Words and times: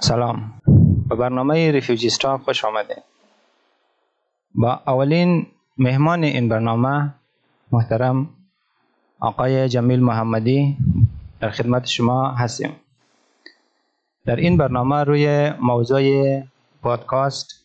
سلام. 0.00 0.52
به 1.08 1.16
برنامه 1.16 1.70
ریفیوجی 1.70 2.10
ستاپ 2.10 2.42
خوش 2.42 2.64
آمده 2.64 3.02
با 4.54 4.80
اولین 4.86 5.46
مهمان 5.78 6.24
این 6.24 6.48
برنامه 6.48 7.14
محترم 7.72 8.28
آقای 9.20 9.68
جمیل 9.68 10.00
محمدی 10.00 10.76
در 11.40 11.50
خدمت 11.50 11.86
شما 11.86 12.28
هستیم. 12.28 12.76
در 14.26 14.36
این 14.36 14.56
برنامه 14.56 15.04
روی 15.04 15.50
موضوع 15.50 16.42
پادکاست 16.82 17.63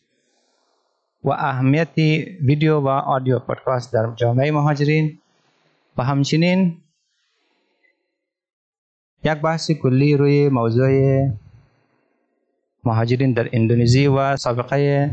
و 1.23 1.29
اهمیت 1.29 1.97
ویدیو 2.41 2.79
و 2.79 2.87
آدیو 2.87 3.39
پادکاست 3.39 3.93
در 3.93 4.13
جامعه 4.15 4.51
مهاجرین. 4.51 5.19
و 5.97 6.03
همچنین 6.03 6.77
یک 9.23 9.33
بحث 9.33 9.71
کلی 9.71 10.17
روی 10.17 10.49
موضوع 10.49 10.91
مهاجرین 12.83 13.33
در 13.33 13.49
اندونزی 13.53 14.07
و 14.07 14.37
سابقه 14.37 15.11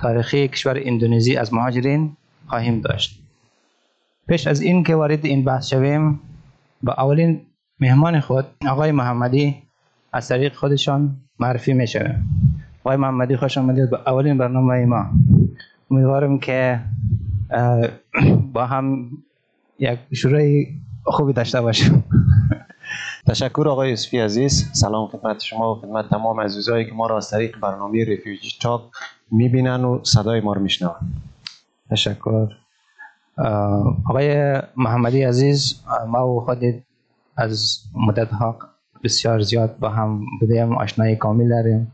تاریخی 0.00 0.48
کشور 0.48 0.80
اندونزی 0.84 1.36
از 1.36 1.54
مهاجرین 1.54 2.16
خواهیم 2.46 2.80
داشت. 2.80 3.22
پیش 4.28 4.46
از 4.46 4.60
این 4.60 4.84
که 4.84 4.94
وارد 4.94 5.26
این 5.26 5.44
بحث 5.44 5.66
شویم 5.66 6.20
با 6.82 6.92
اولین 6.92 7.40
مهمان 7.80 8.20
خود 8.20 8.46
آقای 8.68 8.92
محمدی 8.92 9.62
از 10.12 10.28
طریق 10.28 10.54
خودشان 10.54 11.16
معرفی 11.38 11.72
می 11.72 11.86
آقای 12.84 12.96
محمدی 12.96 13.36
خوش 13.36 13.58
آمدید 13.58 13.90
به 13.90 13.98
اولین 14.06 14.38
برنامه 14.38 14.84
ما. 14.84 15.06
امیدوارم 15.90 16.38
که 16.38 16.80
با 18.52 18.66
هم 18.66 19.10
یک 19.78 19.98
شروع 20.12 20.64
خوبی 21.04 21.32
داشته 21.32 21.60
باشیم. 21.60 22.04
تشکر 23.26 23.68
آقای 23.68 23.90
یوسفی 23.90 24.18
عزیز. 24.18 24.70
سلام 24.72 25.06
خدمت 25.08 25.40
شما 25.40 25.72
و 25.72 25.74
خدمت 25.74 26.08
تمام 26.10 26.40
عزیزایی 26.40 26.84
که 26.86 26.92
ما 26.92 27.06
را 27.06 27.16
از 27.16 27.30
طریق 27.30 27.60
برنامه 27.60 28.04
ریفیوجی 28.04 28.50
تاک 28.60 28.82
می‌بینن 29.30 29.84
و 29.84 30.00
صدای 30.02 30.40
ما 30.40 30.52
رو 30.52 30.60
میشنون. 30.60 30.94
تشکر. 31.90 32.48
آقای 34.08 34.58
محمدی 34.76 35.22
عزیز 35.22 35.82
ما 36.08 36.28
و 36.28 36.40
خودت 36.40 36.74
از 37.36 37.78
مدت 37.94 38.30
ها 38.32 38.58
بسیار 39.04 39.40
زیاد 39.40 39.78
با 39.78 39.88
هم 39.88 40.24
بودیم 40.40 40.76
آشنایی 40.76 41.16
کامل 41.16 41.48
داریم. 41.48 41.92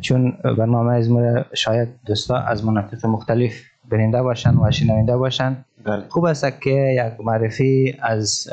چون 0.00 0.30
برنامه 0.58 0.92
از 0.92 1.10
ما 1.10 1.44
شاید 1.54 1.88
دوستا 2.06 2.36
از 2.36 2.64
مناطق 2.64 3.06
مختلف 3.06 3.52
برنده 3.88 4.22
باشن 4.22 4.56
و 4.56 4.70
شنونده 4.70 5.16
باشن. 5.16 5.64
بله. 5.84 6.04
خوب 6.08 6.24
است 6.24 6.60
که 6.60 6.70
یک 6.70 7.26
معرفی 7.26 7.96
از 8.02 8.50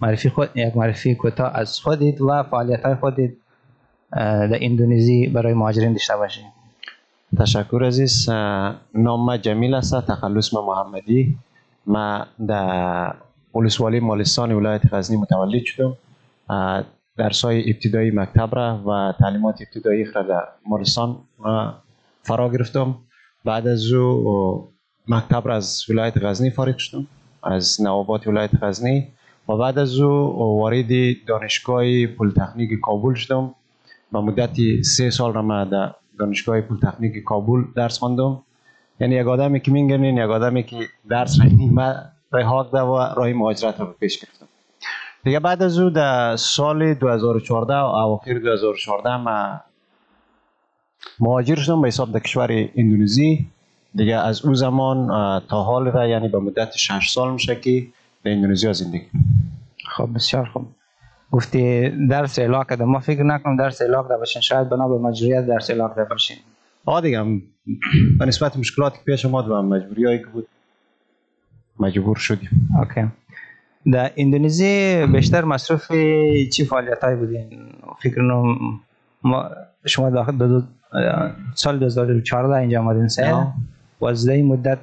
معرفی 0.00 0.28
خود 0.28 0.50
یک 0.54 0.76
معرفی 0.76 1.14
کوتاه 1.14 1.56
از 1.56 1.78
خودت 1.78 2.20
و 2.20 2.42
فعالیت 2.42 2.82
های 2.82 2.94
خودت 2.94 3.30
در 4.12 4.58
اندونزی 4.64 5.26
برای 5.26 5.54
مهاجرین 5.54 5.92
داشته 5.92 6.16
باشید 6.16 6.44
تشکر 7.38 7.84
عزیز. 7.86 8.30
نام 8.94 9.36
جمیل 9.36 9.74
است 9.74 10.06
تخلص 10.06 10.54
محمدی. 10.54 11.36
ما 11.86 12.26
در 12.48 13.14
ولسوالی 13.54 14.00
مالستان 14.00 14.52
ولایت 14.52 14.94
غزنی 14.94 15.16
متولد 15.16 15.64
شدم. 15.64 15.96
درس 17.16 17.44
های 17.44 17.70
ابتدایی 17.70 18.10
مکتب 18.10 18.48
را 18.52 18.82
و 18.86 19.12
تعلیمات 19.18 19.58
ابتدایی 19.60 20.04
را 20.04 20.22
در 20.22 20.48
مالستان 20.66 21.16
فرا 22.22 22.48
گرفتم. 22.48 22.98
بعد 23.44 23.66
از 23.66 23.92
او 23.92 24.72
مکتب 25.08 25.48
را 25.48 25.56
از 25.56 25.84
ولایت 25.88 26.24
غزنی 26.24 26.50
فارغ 26.50 26.78
شدم 26.78 27.06
از 27.42 27.80
نوآباد 27.80 28.26
ولایت 28.26 28.50
غزنی. 28.62 29.08
و 29.48 29.56
بعد 29.56 29.78
از 29.78 29.98
او 29.98 30.58
وارد 30.58 30.86
دانشگاه 31.26 32.06
پلیتکنیک 32.06 32.80
کابل 32.82 33.14
شدم. 33.14 33.54
و 34.12 34.20
مدتی 34.20 34.82
سه 34.82 35.10
سال 35.10 35.32
را 35.32 35.42
ما 35.42 35.64
در 35.64 35.94
دانشگاه 36.18 36.60
پلیتکنیک 36.60 37.24
کابل 37.24 37.62
درس 37.76 37.98
خواندم. 37.98 38.42
یعنی 39.00 39.14
یک 39.14 39.26
آدمی 39.26 39.60
که 39.60 39.70
میگنین 39.70 40.16
یک 40.16 40.30
آدمی 40.30 40.62
که 40.62 40.76
درس 41.08 41.38
ما 41.70 41.94
راه 42.30 42.70
ده 42.72 42.80
و 42.80 42.96
راه 43.16 43.32
مهاجرت 43.32 43.80
رو 43.80 43.86
پیش 43.86 44.18
گرفتم. 44.18 44.46
دیگه 45.24 45.40
بعد 45.40 45.62
از 45.62 45.78
او 45.78 45.90
در 45.90 46.36
سال 46.36 46.94
2014 46.94 47.74
و 47.74 47.76
اواخر 47.76 48.38
2014 48.38 49.16
ما 49.16 49.60
مهاجر 51.20 51.56
شدم 51.56 51.82
به 51.82 51.88
حساب 51.88 52.12
در 52.12 52.18
کشور 52.18 52.68
اندونزی. 52.76 53.46
دیگه 53.94 54.16
از 54.16 54.44
او 54.44 54.54
زمان 54.54 55.06
تا 55.48 55.62
حال 55.62 55.86
را 55.86 56.08
یعنی 56.08 56.28
به 56.28 56.38
مدت 56.38 56.76
6 56.76 57.10
سال 57.10 57.32
میشه 57.32 57.56
که 57.56 57.86
در 58.24 58.30
اندونزیا 58.30 58.72
زندگی 58.72 59.06
خب 59.96 60.08
بسیار 60.14 60.44
خوب. 60.44 60.66
گفتی 61.32 61.90
درس 62.06 62.38
اعلاق 62.38 62.70
کردم 62.70 62.84
ما 62.84 63.00
فکر 63.00 63.22
نکنم 63.22 63.56
درس 63.56 63.82
اعلاق 63.82 64.08
ده 64.08 64.16
باشین. 64.16 64.42
شاید 64.42 64.68
بنا 64.68 64.88
به 64.88 64.98
مجبوریت 64.98 65.46
درس 65.46 65.70
اعلاق 65.70 65.96
ده 65.96 66.04
باشین. 66.04 66.36
آه 66.84 67.00
دیگه 67.00 67.24
به 68.18 68.26
نسبت 68.26 68.56
مشکلات 68.56 68.92
که 68.92 69.00
پیش 69.06 69.26
آمد 69.26 69.48
و 69.48 69.62
مجبوری 69.62 70.04
هایی 70.04 70.18
که 70.18 70.26
بود 70.26 70.48
مجبور 71.80 72.16
شدیم. 72.16 72.68
اوکی. 72.78 73.08
در 73.92 74.12
اندونزی 74.16 75.06
بیشتر 75.06 75.44
مصرف 75.44 75.92
چی 76.52 76.64
فعالیت 76.64 77.04
های 77.04 77.16
بودین؟ 77.16 77.48
فکر 78.02 78.14
کنم 78.14 78.56
ما 79.22 79.50
شما 79.86 80.10
داخل 80.10 80.36
دو 80.36 80.62
سال 81.54 81.78
2014 81.78 82.54
اینجا 82.54 82.80
آمدین 82.80 83.08
سه 83.08 83.46
و 84.00 84.06
از 84.06 84.28
این 84.28 84.46
مدت 84.46 84.78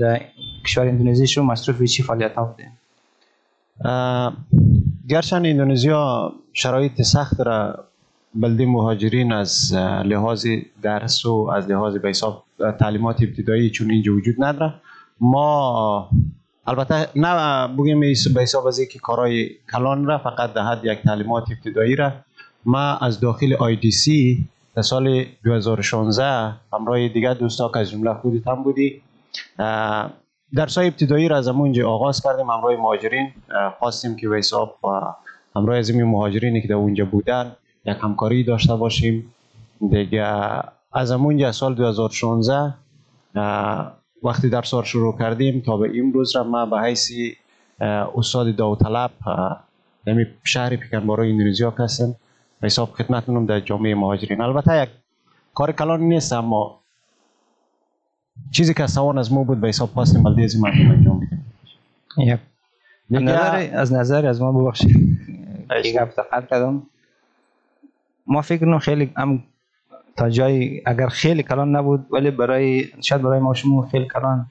در 0.00 0.20
کشور 0.64 0.88
اندونزی 0.88 1.26
شما 1.26 1.52
مصرف 1.52 1.82
چی 1.82 2.02
فعالیت 2.02 2.34
ها 2.34 2.44
بودین 2.44 2.68
گرچند 5.08 5.46
اندونزیا 5.46 6.32
شرایط 6.52 7.02
سخت 7.02 7.40
را 7.40 7.84
بلده 8.34 8.66
مهاجرین 8.66 9.32
از 9.32 9.74
لحاظ 10.04 10.46
درس 10.82 11.26
و 11.26 11.50
از 11.56 11.70
لحاظ 11.70 11.96
به 11.96 12.08
حساب 12.08 12.44
تعلیمات 12.80 13.22
ابتدایی 13.22 13.70
چون 13.70 13.90
اینجا 13.90 14.14
وجود 14.14 14.34
نداره. 14.38 14.74
ما 15.20 16.10
البته 16.66 17.08
نه 17.16 17.66
بگیم 17.68 18.00
به 18.34 18.42
حساب 18.42 18.66
از 18.66 18.80
که 18.80 18.98
کارهای 18.98 19.50
کلان 19.72 20.06
را 20.06 20.18
فقط 20.18 20.52
ده 20.52 20.62
حد 20.62 20.84
یک 20.84 21.02
تعلیمات 21.02 21.44
ابتدایی 21.50 21.96
را. 21.96 22.12
ما 22.64 22.96
از 22.96 23.20
داخل 23.20 23.76
سی 23.90 24.48
در 24.76 24.82
سال 24.82 25.24
2016 25.44 26.54
همراه 26.72 27.08
دیگر 27.08 27.34
دوستا 27.34 27.68
که 27.68 27.78
از 27.78 27.90
جمله 27.90 28.14
خودت 28.14 28.48
هم 28.48 28.62
بودی 28.62 29.02
درس 30.54 30.78
های 30.78 30.86
ابتدایی 30.86 31.28
را 31.28 31.36
از 31.36 31.48
اونجا 31.48 31.90
آغاز 31.90 32.22
کردیم 32.22 32.50
همراه 32.50 32.76
مهاجرین. 32.76 33.32
خواستیم 33.78 34.16
که 34.16 34.28
به 34.28 34.36
حساب 34.36 34.78
همراه 35.56 35.78
از 35.78 35.90
این 35.90 36.04
مهاجرینی 36.04 36.62
که 36.62 36.68
در 36.68 36.74
اونجا 36.74 37.04
بودن 37.04 37.56
یک 37.84 37.96
همکاری 38.00 38.44
داشته 38.44 38.76
باشیم. 38.76 39.34
دیگه 39.90 40.26
از 40.92 41.10
اونجا 41.10 41.52
سال 41.52 41.74
2016 41.74 42.74
وقتی 44.22 44.48
درس 44.48 44.74
را 44.74 44.82
شروع 44.82 45.18
کردیم 45.18 45.60
تا 45.60 45.76
به 45.76 45.90
امروز 45.98 46.36
را 46.36 46.44
ما 46.44 46.66
به 46.66 46.80
حیث 46.80 47.10
استاد 48.14 48.56
داوطلب 48.56 49.10
نمی 50.06 50.26
شهر 50.44 50.76
پیکنبارو 50.76 51.22
اندونزیا 51.22 51.74
هستم. 51.78 52.14
حساب 52.62 52.90
خدمتتونم 52.92 53.46
در 53.46 53.60
جامعه 53.60 53.94
مهاجرین. 53.94 54.40
البته 54.40 54.82
یک 54.82 54.88
کار 55.54 55.72
کلان 55.72 56.00
نیست 56.00 56.32
اما 56.32 56.80
چیزی 58.50 58.74
که 58.74 58.86
سوان 58.86 59.18
از 59.18 59.32
ما 59.32 59.44
بود 59.44 59.60
به 59.60 59.68
حساب 59.68 59.88
خواستیم 59.88 60.22
بلده 60.22 60.42
از 60.42 60.60
مردم 60.60 60.90
انجام 60.90 61.20
بدیم. 61.20 61.44
یپ 62.18 62.40
نظر 63.10 63.70
از 63.74 63.92
نظر 63.92 64.26
از 64.26 64.42
ما 64.42 64.52
ببخشید. 64.52 65.18
یک 65.84 65.96
افتخار 66.00 66.46
کردم. 66.46 66.82
ما 68.26 68.42
فکر 68.42 68.60
کنم 68.60 68.78
خیلی 68.78 69.12
هم 69.16 69.42
تا 70.16 70.30
جای 70.30 70.82
اگر 70.86 71.08
خیلی 71.08 71.42
کلان 71.42 71.76
نبود 71.76 72.06
ولی 72.10 72.30
برای 72.30 72.84
شاید 73.00 73.22
برای 73.22 73.40
ما 73.40 73.54
شما 73.54 73.86
خیلی 73.86 74.08
کلان 74.08 74.46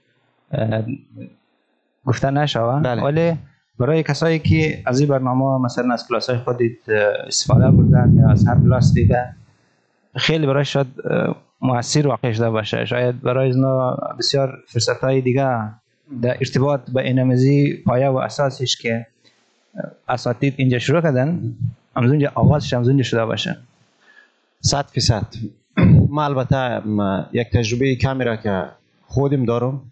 گفته 2.06 2.32
نشوه 2.32 2.82
بله. 2.82 3.04
ولی 3.04 3.38
برای 3.80 4.04
کسایی 4.04 4.40
که 4.40 4.84
از 4.86 5.00
این 5.00 5.10
برنامه 5.10 5.66
مثلا 5.66 5.94
از 5.94 6.08
کلاس 6.08 6.30
های 6.30 6.40
خودت 6.40 6.90
استفاده 7.28 7.72
بردن 7.72 8.14
یا 8.18 8.30
از 8.30 8.48
هر 8.48 8.56
کلاس 8.56 8.94
دیگه 8.94 9.36
خیلی 10.16 10.48
برای 10.48 10.66
شاید 10.66 10.88
موثر 11.62 12.08
واقع 12.08 12.32
شده 12.32 12.50
باشه. 12.50 12.86
شاید 12.86 13.22
برای 13.22 13.52
اینا 13.52 13.98
بسیار 14.20 14.58
فرصت 14.68 15.04
های 15.04 15.22
دیگه 15.22 15.48
در 16.22 16.34
ارتباط 16.34 16.92
با 16.92 17.02
اینامزی 17.02 17.84
پایه 17.86 18.10
و 18.10 18.18
اساسش 18.18 18.78
که 18.78 19.08
اساتید 20.10 20.54
اینجا 20.58 20.80
شروع 20.80 21.02
کردن 21.02 21.56
از 21.96 22.10
اونجا 22.10 22.32
آغازش 22.36 22.74
از 22.74 22.88
اونجا 22.88 23.04
شده 23.04 23.26
باشه. 23.26 23.58
صد 24.62 24.86
فیصد. 24.86 25.26
ما 26.10 26.24
البته 26.24 26.82
یک 27.34 27.48
تجربه 27.54 27.96
کمی 27.96 28.24
را 28.24 28.36
که 28.36 28.66
خودم 29.08 29.46
دارم 29.46 29.92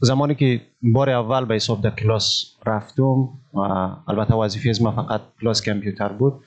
زمانی 0.00 0.34
که 0.34 0.60
بار 0.82 1.10
اول 1.10 1.44
به 1.44 1.54
حساب 1.54 1.80
در 1.80 1.90
کلاس 1.90 2.44
رفتم 2.66 3.28
البته 4.08 4.34
وظیفه 4.34 4.70
از 4.70 4.82
ما 4.82 4.92
فقط 4.92 5.20
کلاس 5.40 5.64
کامپیوتر 5.64 6.08
بود 6.08 6.40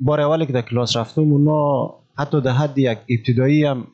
بار 0.00 0.20
اولی 0.20 0.46
که 0.46 0.52
در 0.52 0.62
کلاس 0.62 0.96
رفتم 0.96 1.22
اونا 1.22 1.90
حتی 2.18 2.40
در 2.40 2.52
حد 2.52 2.78
یک 2.78 2.98
ابتدایی 3.08 3.64
هم 3.64 3.86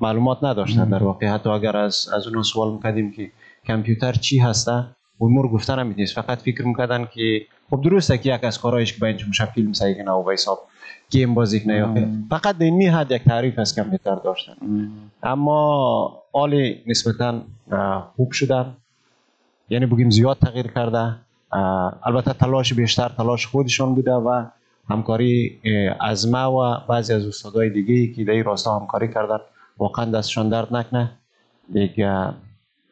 معلومات 0.00 0.44
نداشتن 0.44 0.88
در 0.88 1.02
واقع. 1.02 1.26
حتی 1.26 1.50
اگر 1.50 1.76
از 1.76 2.08
از 2.14 2.26
اون 2.26 2.42
سوال 2.42 2.72
می‌کردیم 2.72 3.12
که 3.12 3.30
کامپیوتر 3.66 4.12
چی 4.12 4.38
هسته 4.38 4.84
امور 5.20 5.48
گفتن 5.48 5.78
هم 5.78 5.94
نیست. 5.96 6.14
فقط 6.14 6.38
فکر 6.38 6.66
می‌کردن 6.66 7.08
که 7.14 7.46
خب 7.70 7.80
درسته 7.82 8.18
که 8.18 8.34
یک 8.34 8.44
از 8.44 8.60
کارهایش 8.60 8.92
که 8.92 9.00
باید 9.00 9.26
میشه 9.28 9.44
فیلم 9.44 9.72
سعی 9.72 9.94
کنه 9.94 10.10
و 10.10 10.30
حساب 10.32 10.58
گیم 11.10 11.34
بازی 11.34 11.60
کنه. 11.60 11.76
یا 11.76 11.94
فقط 12.30 12.58
در 12.58 12.64
این 12.64 12.88
حد 12.88 13.10
یک 13.10 13.24
تعریف 13.24 13.58
از 13.58 13.74
کامپیوتر 13.74 14.14
داشتن. 14.14 14.52
اما 15.22 16.22
حال 16.32 16.74
نسبتا 16.86 17.40
خوب 18.16 18.32
شدن. 18.32 18.76
یعنی 19.68 19.86
بگیم 19.86 20.10
زیاد 20.10 20.38
تغییر 20.38 20.66
کرده. 20.66 21.14
البته 22.02 22.32
تلاش 22.32 22.72
بیشتر 22.74 23.08
تلاش 23.08 23.46
خودشان 23.46 23.94
بوده 23.94 24.12
و 24.12 24.44
همکاری 24.88 25.60
از 26.00 26.28
ما 26.28 26.52
و 26.52 26.86
بعضی 26.88 27.12
از 27.12 27.26
استادای 27.26 27.70
دیگه 27.70 28.14
که 28.14 28.24
در 28.24 28.32
این 28.32 28.44
راستا 28.44 28.78
همکاری 28.78 29.08
کردن 29.08 29.38
واقعا 29.78 30.04
دستشان 30.04 30.48
درد 30.48 30.76
نکنه. 30.76 31.10
دیگه 31.72 32.28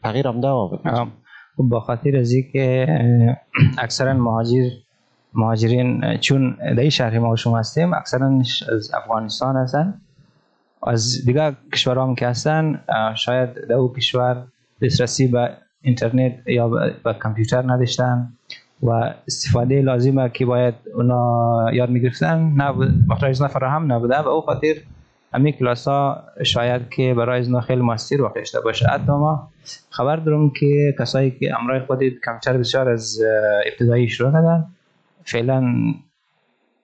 تغییر 0.02 0.28
هم 0.28 0.40
ده 0.40 0.80
با 1.58 1.80
خاطر 1.80 2.16
از 2.16 2.34
که 2.52 2.86
اکثرا 3.78 4.12
مهاجر 4.12 4.70
مهاجرین 5.34 6.16
چون 6.16 6.56
در 6.60 6.80
این 6.80 6.90
شهر 6.90 7.18
ما 7.18 7.36
شما 7.36 7.58
هستیم 7.58 7.94
اکثرا 7.94 8.38
از 8.72 8.90
افغانستان 8.94 9.56
هستن. 9.56 10.00
از 10.86 11.24
دیگه 11.26 11.56
کشورها 11.72 12.06
هم 12.06 12.14
که 12.14 12.28
هستن 12.28 12.80
شاید 13.16 13.54
در 13.68 13.74
او 13.74 13.92
کشور 13.92 14.44
دسترسی 14.82 15.26
به 15.26 15.50
اینترنت 15.82 16.32
یا 16.46 16.68
به 17.04 17.14
کامپیوتر 17.18 17.62
نداشتن 17.72 18.32
و 18.82 19.14
استفاده 19.26 19.82
لازمه 19.82 20.28
که 20.28 20.46
باید 20.46 20.74
اونا 20.94 21.70
یاد 21.72 21.90
می‌گرفتن. 21.90 22.38
محتاج 23.08 23.46
فراهم 23.46 23.92
نبوده 23.92 24.18
و 24.18 24.28
او 24.28 24.40
خاطر 24.40 24.74
همین 25.34 25.52
کلاس 25.52 25.88
ها 25.88 26.24
شاید 26.42 26.88
که 26.88 27.14
برای 27.14 27.40
از 27.40 27.54
خیلی 27.66 27.82
ماستر 27.82 28.22
واقع 28.22 28.34
داشته 28.40 28.60
باشه. 28.60 28.86
حتی 28.86 29.12
ما 29.12 29.48
خبر 29.90 30.16
دارم 30.16 30.50
که 30.50 30.94
کسایی 30.98 31.30
که 31.30 31.60
امرای 31.60 31.80
خود 31.80 31.98
کامپیوتر 32.24 32.58
بسیار 32.58 32.88
از 32.88 33.18
ابتدایی 33.66 34.08
شروع 34.08 34.32
کردن 34.32 34.66
فعلا 35.24 35.74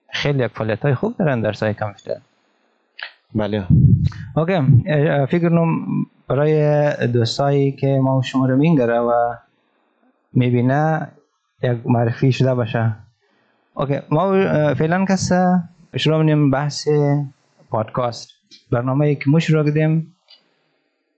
خیلی 0.09 0.43
یک 0.43 0.51
فعالیت 0.51 0.81
های 0.81 0.95
خوب 0.95 1.17
دارن 1.17 1.41
در 1.41 1.53
سایه 1.53 1.73
کامپیوتر. 1.73 2.21
بله. 3.35 3.63
اوکی. 4.35 4.61
فکر 5.25 5.49
نم 5.49 5.85
برای 6.27 7.07
دوستایی 7.07 7.71
که 7.71 7.99
ما 8.01 8.21
شما 8.21 8.45
رو 8.45 8.57
میگره 8.57 8.99
و 8.99 9.33
می‌بینه 10.33 11.07
یک 11.63 11.77
معرفی 11.85 12.31
شده 12.31 12.53
باشه. 12.53 12.95
اوکی. 13.73 13.99
ما 14.09 14.31
فعلا 14.73 15.05
کس 15.05 15.31
شروع 15.97 16.17
منیم 16.17 16.51
بحث 16.51 16.87
پادکاست. 17.69 18.34
برنامه 18.71 19.15
که 19.15 19.29
ما 19.29 19.39
شروع 19.39 19.63
کردیم 19.65 20.15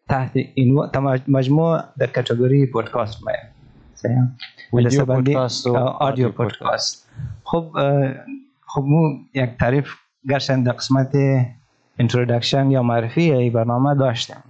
تحت 0.09 0.31
این 0.53 0.79
مجموع 1.27 1.81
در 1.97 2.07
کتگوری 2.07 2.65
پادکاست 2.65 3.19
میه 3.27 3.57
ویدیو 4.73 5.05
پادکاست 5.05 5.67
و 5.67 5.75
آدیو 5.77 6.29
پادکاست 6.29 7.09
خب 7.43 7.71
خب 8.67 8.81
مو 8.81 9.17
یک 9.33 9.49
تعریف 9.59 9.93
گرشن 10.29 10.63
در 10.63 10.71
قسمت 10.71 11.15
introduction 11.99 12.71
یا 12.71 12.83
معرفی 12.83 13.31
ای 13.31 13.49
برنامه 13.49 13.95
داشتم. 13.95 14.43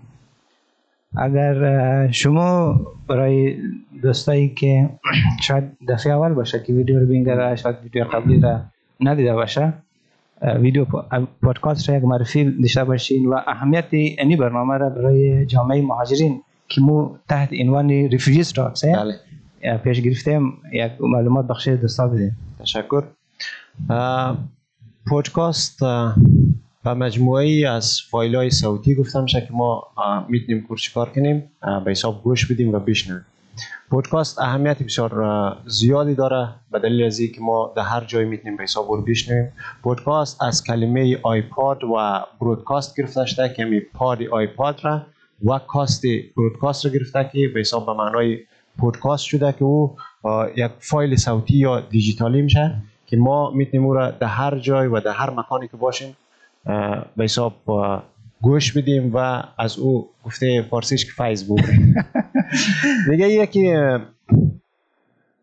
اگر 1.16 2.12
شما 2.12 2.80
برای 3.07 3.57
دوستایی 4.04 4.50
که 4.50 4.89
شاید 5.42 5.63
دفعه 5.89 6.13
اول 6.13 6.34
باشه 6.34 6.63
که 6.63 6.74
ویدیو 6.74 7.00
رو 7.00 7.06
بینگره 7.06 7.56
شاید 7.56 7.75
ویدیو 7.84 8.04
قبلی 8.04 8.39
را 8.39 8.62
ندیده 9.00 9.34
باشه 9.34 9.74
ویدیو 10.42 10.86
پادکاست 11.42 11.89
را 11.89 11.95
یک 11.95 12.04
معرفی 12.04 12.51
داشته 12.62 12.84
باشین 12.84 13.25
و 13.25 13.39
اهمیت 13.48 13.86
اینی 13.92 14.36
برنامه 14.36 14.78
را 14.78 14.89
برای 14.89 15.45
جامعه 15.45 15.81
مهاجرین 15.81 16.42
که 16.68 16.81
مو 16.81 17.16
تحت 17.30 17.50
عنوان 17.62 17.89
refugees 17.89 18.53
را 18.57 18.74
بله. 18.84 19.78
پیش 19.78 20.01
گرفتیم 20.01 20.54
یک 20.74 20.92
معلومات 21.00 21.48
بخش 21.48 21.68
دوستا 21.68 22.07
بدیم 22.07 22.38
تشکر. 22.60 23.04
پادکاست 25.07 25.81
و 26.86 26.95
مجموعه 26.95 27.45
ای 27.45 27.66
از 27.66 28.01
فایل 28.10 28.36
های 28.36 28.50
صوتی 28.50 28.95
گفتم 28.95 29.25
که 29.25 29.48
ما 29.51 29.84
می‌تونیم 30.30 30.68
کار 30.94 31.10
کنیم؟ 31.10 31.44
به 31.86 31.92
حساب 31.92 32.24
گوش 32.24 32.51
بدیم 32.51 32.74
و 32.74 32.80
بشنویم. 32.80 33.25
پودکاست 33.89 34.39
اهمیت 34.39 34.83
بسیار 34.83 35.57
زیادی 35.65 36.15
داره 36.15 36.50
به 36.71 36.80
دلیل 36.80 37.04
از 37.04 37.21
که 37.36 37.42
ما 37.42 37.74
در 37.75 37.83
هر 37.83 38.04
جای 38.04 38.25
می‌تونیم 38.25 38.57
به 38.57 38.63
حساب 38.63 38.92
رو 38.92 39.01
بشنویم. 39.01 39.51
پودکاست 39.83 40.44
از 40.44 40.63
کلمه 40.63 41.19
آیپاد 41.24 41.83
و 41.83 42.25
برودکاست 42.42 42.98
گرفته 42.98 43.25
شده 43.25 43.54
که 43.54 43.65
می 43.65 43.80
پاد 43.80 44.24
آیپاد 44.24 44.80
را 44.83 45.01
و 45.45 45.59
کاست 45.59 46.04
برودکاست 46.38 46.86
را 46.86 46.92
گرفته 46.92 47.30
که 47.33 47.39
به 47.54 47.59
حساب 47.59 47.86
به 47.86 47.94
معنای 47.94 48.38
پودکاست 48.77 49.24
شده 49.24 49.51
که 49.51 49.63
او 49.63 49.95
یک 50.56 50.71
فایل 50.80 51.15
صوتی 51.15 51.57
یا 51.57 51.80
دیجیتالی 51.80 52.42
میشه 52.42 52.75
که 53.06 53.18
ما 53.18 53.51
می‌تونیم 53.51 53.86
او 53.86 53.94
را 53.94 54.12
در 54.12 54.27
هر 54.27 54.60
جای 54.60 54.88
و 54.88 55.00
در 55.00 55.12
هر 55.12 55.30
مکانی 55.30 55.68
که 55.68 55.77
باشیم 55.77 56.18
به 57.15 57.24
حساب 57.24 57.53
گوش 58.42 58.77
بدیم 58.77 59.12
و 59.13 59.44
از 59.57 59.77
او 59.77 60.10
گفته 60.24 60.65
فارسیش 60.69 61.06
که 61.06 61.12
فیسبوک 61.12 61.65
دیگه 63.09 63.29
یکی 63.29 63.73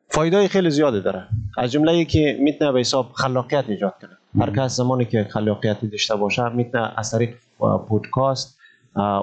فایده 0.09 0.49
خیلی 0.49 0.71
زیاده 0.71 1.01
داره. 1.01 1.29
از 1.59 1.73
جمله 1.73 2.05
که 2.05 2.39
می‌تونه 2.41 2.73
به 2.73 2.81
حساب 2.81 3.13
خلاقیت 3.13 3.65
ایجاد 3.69 3.95
کنه. 4.01 4.43
هر 4.45 4.51
کس 4.51 4.77
زمانی 4.77 5.05
که 5.05 5.27
خلاقیت 5.31 5.85
داشته 5.85 6.17
باشه 6.17 6.49
می‌تونه 6.49 6.93
از 6.97 7.11
طریق 7.11 7.35
پودکاست 7.89 8.59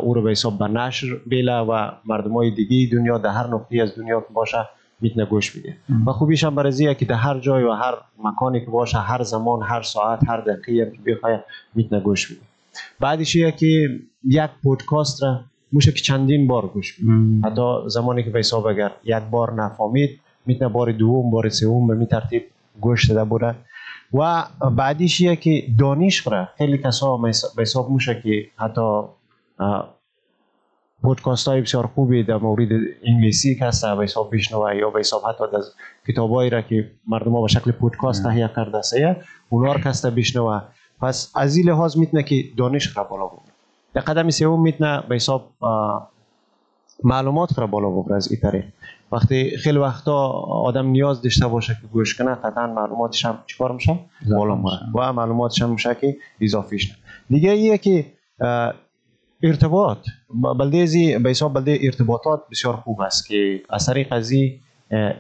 او 0.02 0.14
رو 0.14 0.22
به 0.22 0.32
حساب 0.32 0.60
به 0.60 0.68
نشر 0.68 1.08
بیله 1.26 1.58
و 1.58 1.92
مردم 2.06 2.34
های 2.34 2.52
دیگه 2.52 2.96
دنیا 2.96 3.18
در 3.18 3.30
هر 3.30 3.48
نقطه 3.48 3.82
از 3.82 3.96
دنیا 3.96 4.20
که 4.20 4.34
باشه 4.34 4.58
می‌تونه 5.02 5.26
گوش 5.26 5.58
بده. 5.58 5.78
و 6.08 6.12
خوبیش 6.12 6.44
هم 6.44 6.56
برای 6.56 6.96
که 6.96 7.06
در 7.06 7.16
هر 7.16 7.40
جای 7.40 7.64
و 7.64 7.72
هر 7.72 7.94
مکانی 8.24 8.66
که 8.66 8.72
باشه 8.72 8.98
هر 8.98 9.24
زمان 9.24 9.64
هر 9.64 9.82
ساعت 9.82 10.30
هر 10.30 10.42
دقیقه 10.42 10.92
که 10.96 11.12
بخواه 11.12 11.44
می‌تونه 11.76 12.02
گوش 12.02 12.32
بده. 12.32 12.42
بعدش 13.00 13.38
که 13.38 13.90
یک 14.28 14.50
پودکاست 14.64 15.24
را 15.24 15.42
موشه 15.74 15.92
که 15.92 16.00
چندین 16.00 16.48
بار 16.48 16.68
گوش 16.68 16.98
حتی 17.44 17.78
زمانی 17.88 18.24
که 18.24 18.30
حساب 18.30 18.68
اگر 18.68 18.92
یک 19.04 19.24
بار 19.32 19.54
نفهمید 19.54 20.20
می‌تونه 20.46 20.72
بار 20.72 20.92
دوم 20.92 21.32
بار 21.32 21.50
سوم 21.50 21.88
به 21.88 21.96
می 21.96 22.06
ترتیب 22.06 22.44
گوش 22.82 23.10
داده 23.12 23.30
بوده. 23.30 23.56
و 24.14 24.46
بعدیش 24.76 25.22
که 25.22 25.64
دانش 25.80 26.28
را 26.28 26.48
خیلی 26.58 26.78
کسا 26.78 27.18
به 27.18 27.62
حساب 27.62 27.92
موشه 27.92 28.22
که 28.24 28.48
حتی 28.56 29.02
پودکاست 31.02 31.48
های 31.48 31.62
بسیار 31.62 31.88
خوبی 31.88 32.24
در 32.24 32.38
مورد 32.38 32.70
انگلیسی 33.04 33.56
که 33.56 33.66
هست 33.66 33.86
به 33.86 34.04
حساب 34.04 34.36
بشنوه 34.36 34.76
یا 34.76 34.90
به 34.90 35.00
حساب 35.00 35.22
حتی 35.26 35.44
از 35.58 35.74
کتابایی 36.08 36.50
را 36.50 36.62
که 36.62 36.92
مردم 37.08 37.32
ها 37.32 37.42
به 37.42 37.48
شکل 37.48 37.72
پودکاست 37.72 38.24
تهیه 38.24 38.52
کرده 38.56 38.78
است 38.78 38.94
اونا 39.50 39.74
را 39.74 39.80
کسته 39.80 40.10
بشنوه 40.10 40.62
پس 41.02 41.32
از 41.36 41.56
این 41.56 41.70
لحاظ 41.70 41.98
می‌تونه 41.98 42.24
که 42.24 42.44
دانش 42.58 42.98
را 42.98 43.04
بالا 43.04 43.28
ببره 43.28 43.51
در 43.94 44.02
قدم 44.02 44.30
سوم 44.30 44.62
می‌تونه 44.62 45.04
به 45.10 45.16
حساب 45.16 45.52
معلومات 47.04 47.60
را 47.60 47.68
بالا 47.68 47.90
ببره 47.90 48.16
از 48.16 48.32
این 48.32 48.42
طریق. 48.42 48.66
وقتی 49.12 49.58
خیلی 49.58 49.78
وقتا 49.78 50.30
آدم 50.40 50.88
نیاز 50.88 51.22
داشته 51.22 51.48
باشه 51.48 51.78
که 51.82 51.88
گوش 51.88 52.18
کنه 52.18 52.36
قطعا 52.36 52.68
معلوماتش 52.68 53.26
هم 53.26 53.40
چیکار 53.48 53.72
میشه؟ 53.72 54.00
بالا 54.38 54.56
میره 54.56 54.78
و 54.96 55.14
معلوماتش 55.14 55.62
هم 55.62 55.70
میشه 55.70 55.96
که 55.96 56.18
اضافه 56.42 56.78
شه 56.78 56.96
دیگه 57.30 57.52
ایه 57.52 57.78
که 57.78 58.06
ارتباط. 59.44 59.98
بلده 60.60 60.78
ازی 60.78 61.18
به 61.18 61.30
حساب 61.30 61.54
بلده 61.54 61.80
ارتباطات 61.82 62.42
بسیار 62.52 62.76
خوب 62.76 63.02
است 63.02 63.28
که 63.28 63.62
از 63.70 63.86
طریق 63.86 64.14
از 64.14 64.32
یک 64.32 64.58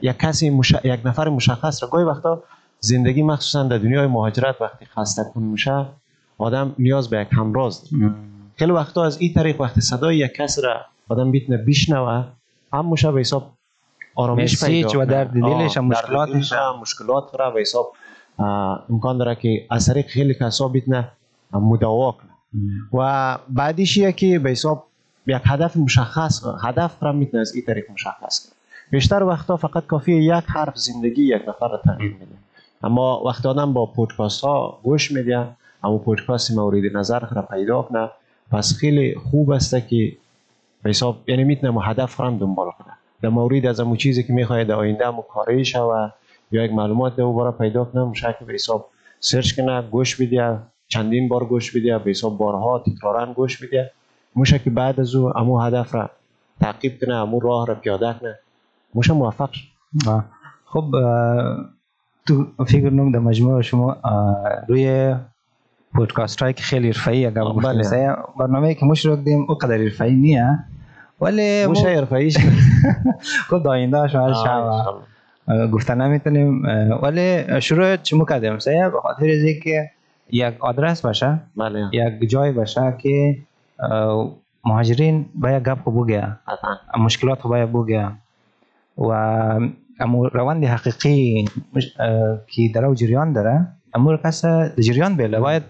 کسی 0.02 0.50
مش... 0.50 0.76
یک 0.84 1.00
نفر 1.06 1.30
مشخص 1.30 1.84
را 1.84 1.90
گاهی 1.90 2.06
وقتا 2.06 2.44
زندگی 2.80 3.24
مخصوصا 3.24 3.64
در 3.64 3.78
دنیای 3.78 4.08
مهاجرت 4.08 4.62
وقتی 4.62 4.86
خسته 4.86 5.24
کن 5.34 5.44
میشه 5.44 5.86
آدم 6.38 6.76
نیاز 6.80 7.10
به 7.10 7.22
یک 7.22 7.28
همراز 7.32 7.92
داره. 7.92 8.14
خیلی 8.62 8.72
وقتا 8.72 9.04
از 9.04 9.22
این 9.22 9.34
طریق 9.34 9.62
وقتی 9.62 9.82
صدای 9.82 10.18
یک 10.18 10.32
کس 10.32 10.60
را 10.64 10.82
آدم 11.10 11.32
بیتنه 11.32 11.58
بشنوه 11.58 12.24
هم 12.74 12.90
به 12.90 13.20
حساب 13.20 13.52
آرامش 14.16 14.64
پیدا 14.64 15.02
و 15.02 15.06
در 15.06 15.24
دلش 15.24 15.78
هم 15.78 15.86
مشکلاتش 15.86 16.54
مشکلات 16.82 17.36
را 17.40 17.52
به 17.52 17.62
حساب 17.62 17.94
امکان 18.90 19.18
داره 19.18 19.36
که 19.36 19.66
از 19.70 19.86
طریق 19.86 20.08
خیلی 20.08 20.34
کسا 20.34 20.68
بیتنه 20.68 21.12
مداوا 21.54 22.12
کنه. 22.12 22.32
و 22.94 23.38
بعدیش 23.50 24.00
که 24.00 24.40
به 24.40 24.50
حساب 24.50 24.88
یک 25.28 25.42
هدف 25.46 25.78
مشخص 25.78 26.44
هدف 26.64 27.04
را 27.04 27.12
می‌تونه 27.12 27.42
از 27.42 27.56
این 27.56 27.66
طریق 27.66 27.92
مشخص 27.92 28.46
کنه. 28.46 28.54
بیشتر 28.92 29.24
وقتا 29.24 29.58
فقط 29.58 29.86
کافی 29.86 30.14
یک 30.14 30.44
حرف 30.48 30.78
زندگی 30.78 31.24
یک 31.24 31.42
نفر 31.48 31.68
را 31.68 31.82
تغییر 31.86 32.12
میده 32.12 32.36
اما 32.84 33.24
وقتی 33.26 33.48
آدم 33.48 33.74
با 33.74 33.86
پودکاست 33.86 34.44
ها 34.44 34.80
گوش 34.84 35.12
میده 35.12 35.48
اما 35.84 35.98
پودکاست 35.98 36.52
مورد 36.52 36.98
نظر 36.98 37.20
را 37.20 37.42
پیدا 37.42 37.82
کنه. 37.82 38.10
پس 38.52 38.78
خیلی 38.78 39.16
خوب 39.16 39.52
است 39.52 39.88
که 39.88 40.18
حساب 40.86 41.30
یعنی 41.30 41.44
می‌تونه 41.44 41.82
هدف 41.84 42.22
هم 42.22 42.38
دنبال 42.38 42.72
کنه 42.72 42.94
در 43.22 43.30
مورد 43.30 43.66
از 43.66 43.80
امو 43.80 43.96
چیزی 43.96 44.24
که 44.24 44.34
می‌خواد 44.34 44.68
در 44.68 44.76
آینده 44.76 45.10
مو 45.10 45.22
کاری 45.22 45.66
شوه 45.66 46.10
یا 46.52 46.66
یک 46.66 46.72
معلومات 46.72 47.16
در 47.16 47.26
برای 47.26 47.52
پیدا 47.60 47.86
کنه 47.86 48.04
مشه 48.04 48.36
به 48.48 48.54
حساب 48.54 48.90
سرچ 49.20 49.56
کنه 49.56 49.82
گوش 49.82 50.22
بده 50.22 50.58
چندین 50.88 51.28
بار 51.28 51.46
گوش 51.46 51.76
بده 51.76 51.98
به 51.98 52.10
حساب 52.10 52.38
بارها 52.38 52.80
تکرارا 52.80 53.34
گوش 53.34 53.64
بده 53.64 53.92
موشه 54.36 54.60
که 54.60 54.70
بعد 54.70 55.00
از 55.00 55.16
او 55.16 55.38
امو 55.38 55.60
هدف 55.60 55.96
را 55.96 56.10
تعقیب 56.60 57.00
کنه 57.02 57.16
امو 57.16 57.40
راه 57.40 57.68
را 57.68 57.76
پیاده 57.76 58.16
کنه. 58.20 58.40
موشه 58.94 59.14
موفق. 59.14 59.50
خب 60.66 60.86
تو 62.28 62.46
فکر 62.68 62.90
نم 62.90 63.24
مجموع 63.24 63.62
شما 63.62 63.98
روی 64.68 65.16
پودکاست 65.96 66.42
هایی 66.42 66.54
که 66.54 66.64
خیلی 66.64 66.88
حرفه‌ای 66.88 67.26
اگر 67.26 67.44
بله. 67.44 68.16
برنامه 68.40 68.74
که 68.74 68.86
مش 68.86 69.06
رو 69.06 69.16
دیدیم 69.16 69.46
او 69.50 69.56
قدر 69.56 69.78
حرفه‌ای 69.78 70.16
نیه. 70.16 70.60
ولی 71.22 71.66
موشه 71.66 71.90
مو- 71.90 72.00
حرفه‌ایش 72.00 72.38
خود 73.50 73.64
شاید 73.64 73.96
آه، 73.96 74.08
شب. 74.08 74.50
انشالله. 74.50 75.68
گفتن 75.72 76.02
نمی‌تونیم. 76.02 76.64
ولی 77.02 77.62
شروع 77.62 77.96
چمو 77.98 78.26
کردیم؟ 78.26 78.60
سه 78.60 78.90
به 78.94 79.00
خاطر 79.00 79.30
از 79.30 79.44
اینکه 79.44 79.90
یک 80.32 80.54
آدرس 80.60 81.02
باشه. 81.02 81.40
بله. 81.58 81.90
یک 81.94 82.30
جای 82.30 82.52
باشه 82.52 82.94
که 83.02 83.38
مهاجرین 84.66 85.26
باید 85.36 85.64
گپ 85.64 85.84
خو 85.84 85.92
بگه 85.92 86.22
قطعا 86.22 87.04
مشکلات 87.04 87.42
خو 87.42 87.50
باید 87.50 87.74
بگه 87.74 88.08
و 88.98 89.04
امو 90.00 90.28
روند 90.28 90.64
حقیقی 90.66 91.46
مش- 91.76 91.96
که 92.48 92.70
در 92.74 92.86
او 92.86 92.96
جریان 92.96 93.34
داره 93.34 93.68
امو 93.94 94.18
کس 94.18 94.46
جریان 94.80 95.16
بیله 95.16 95.40
باید 95.40 95.64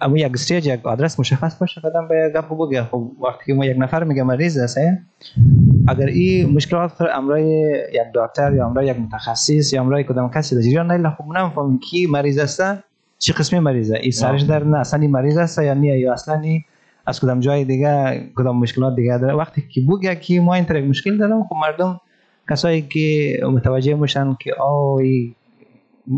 امو 0.00 0.16
یک 0.16 0.32
استیج 0.34 0.66
یک 0.66 0.86
آدرس 0.86 1.20
مشخص 1.20 1.58
باشه 1.58 1.80
قدم 1.80 2.08
باید 2.08 2.36
گپ 2.36 2.68
بگه 2.68 2.82
خب 2.82 3.10
وقتی 3.20 3.44
که 3.46 3.54
ما 3.54 3.64
یک 3.64 3.76
نفر 3.78 4.04
میگه 4.04 4.22
مریض 4.22 4.58
است 4.58 4.78
اه، 4.78 4.98
اگر 5.88 6.06
این 6.06 6.54
مشکلات 6.54 6.90
خود 6.90 7.06
امرای 7.14 7.48
یک 7.92 8.02
دکتر 8.14 8.54
یا 8.54 8.66
امرای 8.66 8.86
یک 8.86 8.98
متخصص 9.00 9.72
یا 9.72 9.80
امرای 9.82 10.04
کدام 10.04 10.30
کسی 10.30 10.56
در 10.56 10.62
جریان 10.62 10.92
نیله 10.92 11.10
خب 11.10 11.24
نمی‌فهمیم 11.24 11.78
کی 11.78 12.06
مریض 12.06 12.38
است 12.38 12.62
چه 13.18 13.32
قسمی 13.32 13.58
مریضه 13.58 13.96
این 13.96 14.10
سرش 14.10 14.42
در 14.42 14.64
نه 14.64 14.78
اصلا 14.78 15.00
این 15.00 15.10
مریض 15.10 15.38
است 15.38 15.58
یا 15.58 15.74
نه 15.74 15.98
یا 15.98 16.12
اصلا 16.12 16.40
این 16.40 16.64
از 17.06 17.20
کدام 17.20 17.40
جای 17.40 17.64
دیگه 17.64 18.20
کدام 18.34 18.58
مشکلات 18.58 18.96
دیگه 18.96 19.18
داره. 19.18 19.34
وقتی 19.34 19.64
که 19.74 19.80
بگه 19.80 20.16
که 20.16 20.40
ما 20.40 20.54
این 20.54 20.64
طرح 20.64 20.80
مشکل 20.80 21.16
دارم. 21.16 21.44
خب 21.44 21.56
مردم 21.56 22.00
کسایی 22.50 22.82
که 22.82 23.38
متوجه 23.46 23.94
میشن 23.94 24.36
که 24.40 24.52
این 25.00 25.34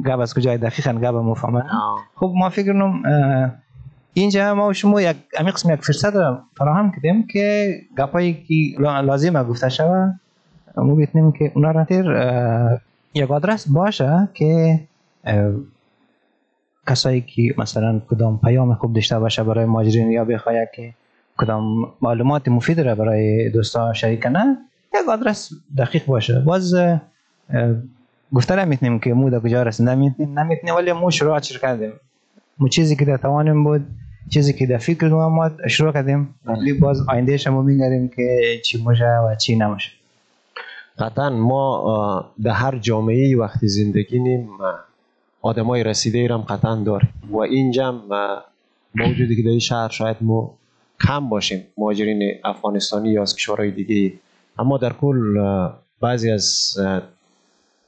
گپ 0.07 0.19
از 0.19 0.35
کجای 0.35 0.59
دقیقا 0.59 0.93
گپ 0.93 1.15
مفهمن 1.15 1.61
آه. 1.61 1.99
خب 2.15 2.33
ما 2.37 2.49
فکر 2.49 2.73
کنم 2.73 3.03
اه، 3.07 3.51
اینجا 4.21 4.55
ما 4.55 4.73
شما 4.73 5.03
یک 5.03 5.17
همین 5.39 5.53
قسم 5.53 5.75
یک 5.75 5.81
فرصت 5.81 6.17
را 6.17 6.43
فراهم 6.57 6.93
کردیم 6.93 7.27
که 7.27 7.75
گپایی 7.99 8.35
که 8.35 8.83
لا- 8.83 9.01
لازمه 9.01 9.45
گفته 9.45 9.69
شود 9.69 10.21
ما 10.77 10.95
بتونیم 10.95 11.33
که 11.33 11.53
اونا 11.55 11.71
را 11.71 11.85
تیر 11.85 12.05
یک 13.15 13.31
آدرس 13.31 13.69
باشه 13.69 14.29
که 14.35 14.81
کسایی 16.89 17.21
که 17.21 17.55
مثلا 17.59 18.01
کدام 18.11 18.41
پیام 18.45 18.75
خوب 18.75 18.93
داشته 18.93 19.19
باشه 19.19 19.45
برای 19.45 19.65
ماجرین 19.65 20.11
یا 20.11 20.25
بخواه 20.25 20.55
که 20.75 20.95
کدام 21.37 21.93
معلومات 22.03 22.49
مفید 22.49 22.81
را 22.81 22.95
برای 22.95 23.51
دوستا 23.51 23.93
شریک 23.93 24.23
کنه 24.23 24.57
یک 24.95 25.09
آدرس 25.09 25.51
دقیق 25.79 26.07
باشه. 26.07 26.41
باز 26.41 26.75
گفته 28.33 28.65
نمی‌تونیم 28.65 28.99
که 28.99 29.15
مو 29.15 29.31
در 29.31 29.41
کجا 29.41 29.63
رسید 29.63 29.89
نمی‌تونیم 29.89 30.39
نمی‌تونیم 30.39 30.75
ولی 30.75 30.93
مو 30.93 31.11
شروع 31.11 31.41
کردیم. 31.41 31.93
مو 32.59 32.69
چیزی 32.69 32.97
که 32.97 33.05
در 33.05 33.17
توانم 33.17 33.65
بود 33.65 33.87
چیزی 34.31 34.53
که 34.53 34.67
در 34.67 34.79
فکر 34.79 35.09
ما 35.09 35.51
شروع 35.69 35.93
کردیم. 35.93 36.35
ولی 36.45 36.73
باز 36.73 37.09
آینده 37.09 37.37
شما 37.37 37.63
میگریم 37.63 38.09
که 38.09 38.41
چی 38.65 38.85
میشه 38.87 39.05
و 39.05 39.35
چی 39.35 39.57
نمیشه 39.57 39.91
قطعا 40.99 41.31
ما 41.31 42.31
در 42.43 42.51
هر 42.51 42.79
جامعه 42.79 43.37
وقتی 43.37 43.69
زندگی 43.69 44.19
نیم 44.19 44.49
آدم 45.43 45.67
های 45.67 45.85
رسیده 45.85 46.19
ایرم 46.19 46.41
قطعا 46.41 46.77
داریم. 46.77 47.09
و 47.31 47.39
اینجا 47.39 47.89
هم، 47.89 48.13
اه، 48.13 48.45
با 48.99 49.05
وجودی 49.11 49.37
که 49.37 49.43
در 49.43 49.49
این 49.49 49.59
شهر 49.59 49.89
شاید 49.89 50.17
ما 50.21 50.55
کم 51.07 51.29
باشیم 51.29 51.65
مهاجرین 51.79 52.33
افغانستانی 52.45 53.11
یا 53.11 53.23
از 53.23 53.37
کشورهای 53.37 53.71
دیگه 53.71 54.13
اما 54.59 54.79
در 54.79 54.93
کل 54.93 55.37
بعضی 56.01 56.31
از 56.31 56.77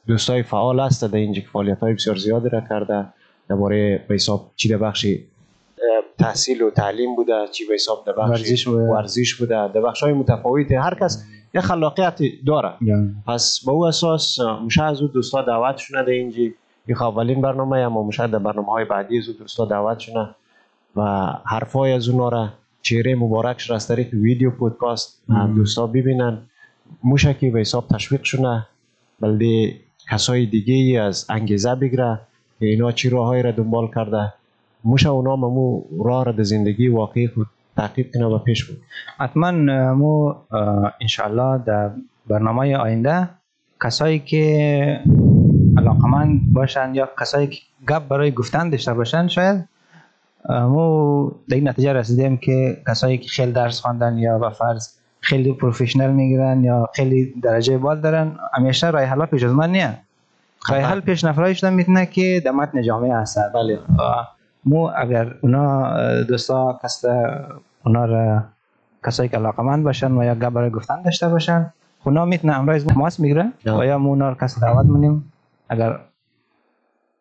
دوستای 0.07 0.43
فعال 0.43 0.81
هست 0.81 1.05
در 1.05 1.19
اینجا 1.19 1.41
که 1.41 1.49
فعالیت 1.49 1.79
های 1.79 1.95
بسیار 1.95 2.17
زیادی 2.17 2.49
را 2.49 2.61
کرده. 2.61 3.07
درباره 3.49 4.05
به 4.09 4.15
حساب 4.15 4.51
چی 4.57 4.69
در 4.69 4.77
بخش 4.77 5.05
اه، 5.05 5.15
تحصیل 6.19 6.63
و 6.63 6.71
تعلیم 6.71 7.17
بوده 7.17 7.33
چی 7.53 7.67
به 7.67 7.75
حساب 7.75 8.05
در 8.07 8.13
بخش 8.13 8.67
ورزش 8.69 9.35
بوده. 9.35 9.69
در 9.75 9.81
بخش 9.81 10.03
های 10.03 10.13
متفاوت 10.13 10.73
هر 10.73 10.95
کس 11.01 11.25
یه 11.55 11.61
خلاقیت 11.61 12.19
داره. 12.47 12.73
پس 13.27 13.61
به 13.67 13.73
او 13.73 13.87
اساس 13.87 14.41
اه، 14.41 14.65
میشه 14.65 14.83
از 14.83 15.03
او 15.03 15.09
دوستا 15.09 15.43
دعوت 15.43 15.77
شونه 15.77 16.03
در 16.03 16.11
اینجا 16.11 16.43
این 16.87 16.97
اولین 17.01 17.41
برنامه 17.41 17.79
اما 17.79 18.03
میشه 18.03 18.27
در 18.27 18.39
برنامه 18.39 18.73
های 18.73 18.85
بعدی 18.85 19.19
از 19.19 19.29
او 19.29 19.35
دوستا 19.35 19.65
دعوت 19.65 19.99
شونه 19.99 20.35
و 20.97 21.03
حرفای 21.45 21.93
از 21.93 22.09
اونا 22.09 22.29
را 22.29 22.49
چهره 22.83 23.15
مبارکش 23.15 23.71
را 23.71 23.77
از 23.77 23.89
طریق 23.89 24.15
ویدیو 24.15 24.51
پودکاست. 24.51 25.23
دوستا 25.57 25.87
ببینن. 25.87 26.39
موشه 27.05 27.35
که 27.35 27.51
به 27.51 27.61
حساب 27.61 27.89
تشویق 27.89 28.25
شونه 28.25 28.67
بلده 29.21 29.75
کسای 30.11 30.47
دیگه 30.47 31.01
از 31.01 31.27
انگیزه 31.31 31.75
بگیره 31.75 32.21
که 32.61 32.67
اینا 32.67 32.93
چی 32.93 33.09
راههایی 33.11 33.43
را 33.43 33.51
دنبال 33.51 33.89
کرده. 33.95 34.33
موشه 34.85 35.09
اونا 35.09 35.37
هم 35.37 35.45
امو 35.45 35.83
راه 36.05 36.25
را 36.25 36.33
در 36.33 36.43
زندگی 36.43 36.89
واقعی 36.89 37.29
خود 37.29 37.47
تعقیب 37.77 38.13
کنه 38.15 38.27
و 38.27 38.39
پیش 38.39 38.65
بود. 38.65 38.79
حتما 39.19 39.51
مو 39.95 40.35
انشاءالله 41.01 41.65
در 41.65 41.91
برنامه 42.29 42.77
آینده 42.77 43.29
کسایی 43.85 44.19
که 44.19 45.01
علاقمند 45.79 46.53
باشن 46.53 46.95
یا 46.95 47.09
کسایی 47.21 47.47
که 47.47 47.61
گپ 47.89 48.09
برای 48.09 48.31
گفتن 48.31 48.71
داشته 48.71 48.95
باشن 48.95 49.29
شاید 49.29 49.69
مو 50.49 51.31
در 51.49 51.55
این 51.55 51.69
نتیجه 51.69 51.93
رسیدیم 51.93 52.37
که 52.37 52.83
کسایی 52.89 53.19
که 53.19 53.29
خیلی 53.29 53.53
درس 53.53 53.81
خواندن 53.81 54.19
یا 54.19 54.39
به 54.39 54.51
فرض 54.51 54.89
خیلی 55.21 55.53
پروفشنل 55.53 56.11
می‌گیرن 56.11 56.65
یا 56.65 56.89
خیلی 56.95 57.35
درجه 57.43 57.79
بال 57.79 58.01
دارن 58.01 58.33
همیشه 58.55 58.91
راه 58.91 59.03
حل 59.03 59.27
پیش 59.27 59.45
از 59.45 59.53
من 59.53 59.73
نیه. 59.73 59.99
راه 60.69 60.81
حل 60.81 61.01
پیش 61.01 61.25
نفرایی 61.25 61.55
شدن 61.55 61.73
می‌تونه 61.73 62.07
که 62.07 62.43
در 62.45 62.51
متن 62.51 62.83
جامعه 62.83 63.15
هست 63.17 63.39
بله. 63.55 63.79
مو 64.65 64.91
اگر 64.97 65.35
اونا 65.41 66.23
دوستا 66.23 66.81
کس 66.85 67.05
اونا 67.85 68.05
را 68.05 68.45
کسایی 69.07 69.29
که 69.29 69.37
علاقمند 69.37 69.85
باشن 69.85 70.13
و 70.13 70.25
یا 70.25 70.35
گپ 70.35 70.49
برای 70.49 70.71
گفتن 70.71 71.03
داشته 71.03 71.29
باشن 71.29 71.73
اونا 72.05 72.25
می‌تونه 72.25 72.59
امرایز 72.59 72.93
ماس 72.97 73.21
می‌گیره 73.21 73.53
یا. 73.65 73.79
و 73.79 73.85
یا 73.85 73.99
مو 73.99 74.09
اونا 74.09 74.35
کس 74.35 74.61
دعوت 74.61 74.87
منیم 74.87 75.33
اگر 75.69 76.01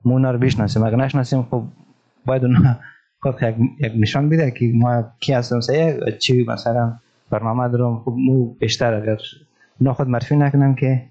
مو 0.05 0.13
اونا 0.13 0.31
رو 0.31 0.39
بشناسیم 0.39 0.83
اگر 0.83 0.95
نشناسیم 0.95 1.43
خب 1.51 1.63
باید 2.25 2.45
اونا 2.45 2.75
خود 3.21 3.43
یک, 3.43 3.55
یک 3.79 3.91
نشان 3.95 4.29
بده 4.29 4.51
که 4.51 4.71
ما 4.75 5.03
کی 5.19 5.33
هستم 5.33 5.59
سه 5.59 5.99
چی 6.19 6.45
مثلا 6.45 6.93
برنامه 7.29 7.67
دارم 7.67 7.99
خب 7.99 8.11
مو 8.17 8.53
بیشتر 8.53 8.93
اگر 8.93 9.17
اونا 9.79 9.93
خود 9.93 10.07
معرفی 10.07 10.35
نکنن 10.35 10.75
که 10.75 11.05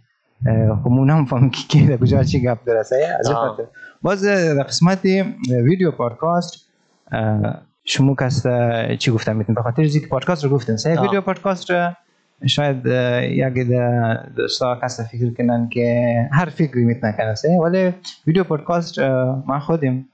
اه، 0.46 0.80
خب 0.82 0.90
مو 0.90 1.04
نمیفهم 1.04 1.50
که 1.50 1.62
کی 1.68 1.86
در 1.86 1.96
کجا 1.96 2.24
چی 2.24 2.42
گپ 2.42 2.64
داره. 2.64 2.82
سه 2.82 3.16
از. 3.18 3.30
خاطر. 3.30 3.62
باز 4.02 4.24
در 4.24 4.62
قسمت 4.62 5.04
ویدیو 5.64 5.90
پادکاست 5.90 6.68
شما 7.84 8.14
کس 8.14 8.46
چی 8.98 9.10
گفتم 9.10 9.36
می‌تونم 9.36 9.54
به 9.54 9.62
خاطر 9.62 9.82
اینکه 9.82 10.06
پادکاست 10.10 10.44
رو 10.44 10.50
گفتن 10.50 10.76
سه. 10.76 11.00
ویدیو 11.00 11.20
پادکاست 11.20 11.70
رو 11.70 11.90
شاید 12.46 12.88
اه، 12.88 13.24
یک 13.26 13.68
در 13.70 14.26
دوستا 14.36 14.80
کس 14.82 15.00
فکر 15.00 15.34
کنن 15.34 15.68
که 15.68 16.28
هر 16.32 16.48
فکری 16.48 16.84
می‌تونه 16.84 17.12
کنه 17.12 17.34
سه 17.34 17.58
ولی 17.62 17.94
ویدیو 18.26 18.44
پادکاست 18.44 18.98
ما 19.46 19.58
خودیم. 19.60 20.08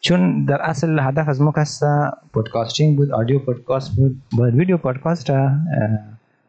چون 0.00 0.44
در 0.44 0.62
اصل 0.62 0.98
هدف 0.98 1.28
از 1.28 1.40
ما 1.42 1.52
کس 1.52 1.82
podcasting 2.32 2.96
بود 2.96 3.10
audio 3.12 3.38
پادکاست 3.38 3.96
بود. 3.96 4.22
باید 4.38 4.54
ویدیو 4.54 4.76
پادکاست 4.76 5.30
را 5.30 5.50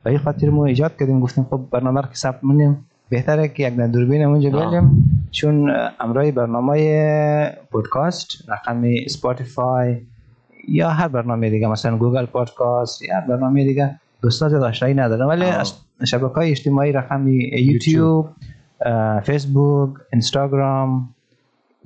به 0.03 0.09
این 0.09 0.19
خاطر 0.19 0.50
ما 0.50 0.65
ایجاد 0.65 0.97
کردیم. 1.00 1.19
گفتیم 1.19 1.43
خب 1.43 1.61
برنامه 1.71 2.01
رو 2.01 2.07
که 2.07 2.15
ثبت 2.15 2.43
بهتره 3.11 3.47
که 3.47 3.67
یک 3.67 3.75
دوربین 3.75 4.23
اونجا 4.23 4.49
آه. 4.49 4.55
بیاریم 4.55 5.11
چون 5.31 5.75
امرای 5.99 6.31
برنامه 6.31 7.57
پودکاست 7.71 8.27
رقم 8.49 8.83
Spotify 9.07 9.97
یا 10.67 10.89
هر 10.89 11.07
برنامه 11.07 11.49
دیگه 11.49 11.67
مثلا 11.67 11.97
Google 11.97 12.25
Podcast 12.25 13.01
یا 13.01 13.15
هر 13.15 13.27
برنامه 13.27 13.63
دیگه 13.63 13.99
دوستا 14.21 14.49
زیاد 14.49 14.63
آشنایی 14.63 14.95
ندارن 14.95 15.25
ولی 15.25 15.45
شبکه 16.05 16.33
های 16.33 16.51
اجتماعی 16.51 16.91
رقم 16.91 17.27
یوتیوب. 17.27 18.29
فیسبوک 19.23 19.89
اینستاگرام 20.13 21.09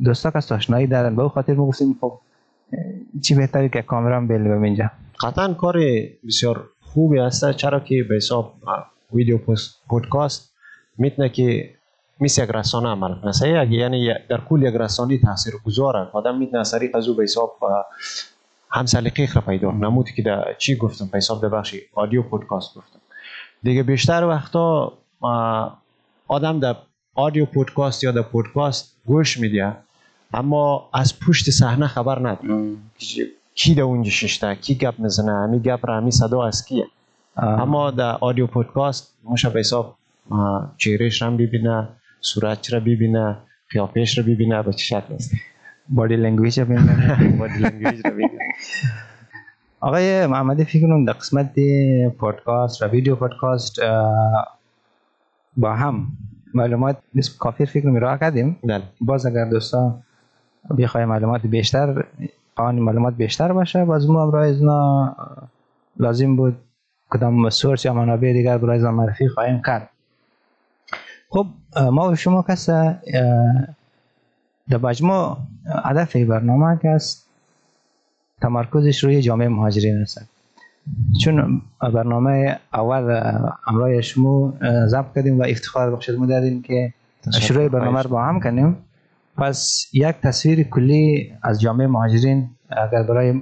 دوستا 0.03 0.31
کس 0.31 0.51
آشنایی 0.51 0.87
دارن. 0.87 1.15
به 1.15 1.29
خاطر 1.29 1.53
ما 1.53 1.67
گفتیم 1.67 1.97
خب 2.01 2.19
چی 3.21 3.35
بهتری 3.35 3.69
که 3.69 3.81
کامرا 3.81 4.21
بیل 4.21 4.47
اینجا. 4.47 4.91
قطعا 5.19 5.53
کار 5.53 5.75
بسیار 6.27 6.63
خوبی 6.81 7.19
است 7.19 7.51
چرا 7.51 7.79
که 7.79 8.03
به 8.09 8.15
حساب 8.15 8.53
ویدیو 9.13 9.39
پودکاست 9.89 10.54
می‌تونه 10.97 11.29
که 11.29 11.69
مثل 12.19 12.43
یک 12.43 12.49
رسانه 12.49 12.89
عمل 12.89 13.15
کنه. 13.21 13.73
یعنی 13.73 14.13
در 14.29 14.41
کل 14.49 14.61
یک 14.63 14.75
رسانه 14.75 15.17
تاثیر 15.17 15.53
گذاره. 15.65 16.09
آدم 16.13 16.37
می‌تونه 16.37 16.59
از 16.59 16.71
طریق 16.71 16.95
از 16.95 17.07
او 17.07 17.15
به 17.15 17.23
حساب 17.23 17.57
هم 18.71 18.85
سلیقه 18.85 19.33
را 19.33 19.41
پیدا 19.41 19.71
کنه. 19.71 19.79
نمودی 19.79 20.11
که 20.13 20.21
در 20.21 20.55
چی 20.57 20.75
گفتم؟ 20.75 21.09
به 21.11 21.17
حساب 21.17 21.41
در 21.41 21.49
بخش 21.49 21.75
آدیو 21.93 22.21
پودکاست 22.21 22.75
گفتم. 22.75 22.99
دیگه 23.63 23.83
بیشتر 23.83 24.23
وقتا 24.23 24.93
آدم 26.27 26.59
در 26.59 26.75
آدیو 27.15 27.45
پودکاست 27.45 28.03
یا 28.03 28.11
در 28.11 28.21
پودکاست 28.21 28.95
گوش 29.05 29.39
میده. 29.39 29.73
اما 30.33 30.89
از 30.93 31.19
پشت 31.19 31.49
صحنه 31.49 31.87
خبر 31.87 32.19
نداره. 32.19 32.75
کی 33.55 33.75
در 33.75 33.81
اونجا 33.81 34.11
ششته 34.11 34.55
کی 34.55 34.75
گپ 34.75 34.99
می‌زنه؟ 34.99 35.31
همی 35.31 35.59
گپ 35.59 35.85
را 35.85 35.97
همی 35.97 36.11
صدا 36.11 36.45
از 36.45 36.65
کیه؟ 36.65 36.87
اما 37.37 37.91
در 37.91 38.17
آدیو 38.21 38.47
پودکاست 38.47 39.13
موشه 39.23 39.49
به 39.49 39.59
حساب 39.59 39.95
چهرهش 40.77 41.21
را 41.21 41.31
ببینه 41.31 41.89
صورتش 42.21 42.73
را 42.73 42.79
ببینه 42.79 43.37
قیافش 43.69 44.17
را 44.17 44.23
ببینه 44.23 44.63
به 44.63 44.73
چه 44.73 44.85
شکل 44.85 45.13
است. 45.13 45.31
body 45.89 46.15
language 46.15 46.59
رو 46.59 46.65
ببینه 46.65 47.37
body 47.39 47.59
language 47.59 48.01
را 48.05 48.11
ببینه 48.11 48.39
آقای 49.79 50.27
محمدی 50.27 50.65
فکر 50.65 50.81
کنم 50.81 51.05
در 51.05 51.13
قسمت 51.13 51.51
پودکاست 52.17 52.81
و 52.81 52.85
ویدیو 52.85 53.15
پودکاست 53.15 53.79
با 55.57 55.75
هم 55.75 56.07
معلومات 56.53 56.97
نیست 57.15 57.37
کافی 57.37 57.65
فکر 57.65 57.87
می 57.87 57.99
راه 57.99 58.19
کردیم. 58.19 58.59
بله. 58.63 58.83
باز 59.01 59.25
اگر 59.25 59.45
دوستا 59.45 59.99
بخوای 60.77 61.05
معلومات 61.05 61.41
بیشتر 61.41 62.05
آن 62.55 62.75
معلومات 62.75 63.13
بیشتر 63.13 63.53
باشه 63.53 63.85
باز 63.85 64.09
ما 64.09 64.31
برای 64.31 64.49
ازنا 64.49 65.15
لازم 65.97 66.35
بود 66.35 66.57
کدام 67.09 67.49
سورس 67.49 67.85
یا 67.85 67.93
منابع 67.93 68.33
دیگر 68.33 68.57
برای 68.57 68.79
معرفی 68.79 69.27
خواهیم 69.27 69.61
کرد. 69.65 69.89
خب 71.35 71.47
ما 71.91 72.11
و 72.11 72.15
شما 72.15 72.41
کس 72.49 72.69
در 74.69 74.77
مجموع 74.83 75.37
هدف 75.85 76.15
برنامه 76.15 76.79
که 76.81 76.89
است 76.89 77.29
تمرکزش 78.41 79.03
روی 79.03 79.21
جامعه 79.21 79.47
مهاجرین 79.47 80.01
است. 80.01 80.21
چون 81.23 81.61
برنامه 81.81 82.59
اول 82.73 83.31
امرای 83.67 84.03
شما 84.03 84.53
ضبط 84.87 85.15
کردیم 85.15 85.39
و 85.39 85.43
افتخار 85.43 85.95
بخشید 85.95 86.27
دادیم 86.27 86.61
که 86.61 86.93
شروع 87.41 87.67
برنامه 87.67 88.01
رو 88.01 88.09
با 88.09 88.23
هم 88.23 88.39
کنیم. 88.39 88.77
پس 89.37 89.89
یک 89.93 90.15
تصویر 90.23 90.63
کلی 90.63 91.33
از 91.43 91.61
جامعه 91.61 91.87
مهاجرین 91.87 92.49
اگر 92.69 93.03
برای 93.03 93.41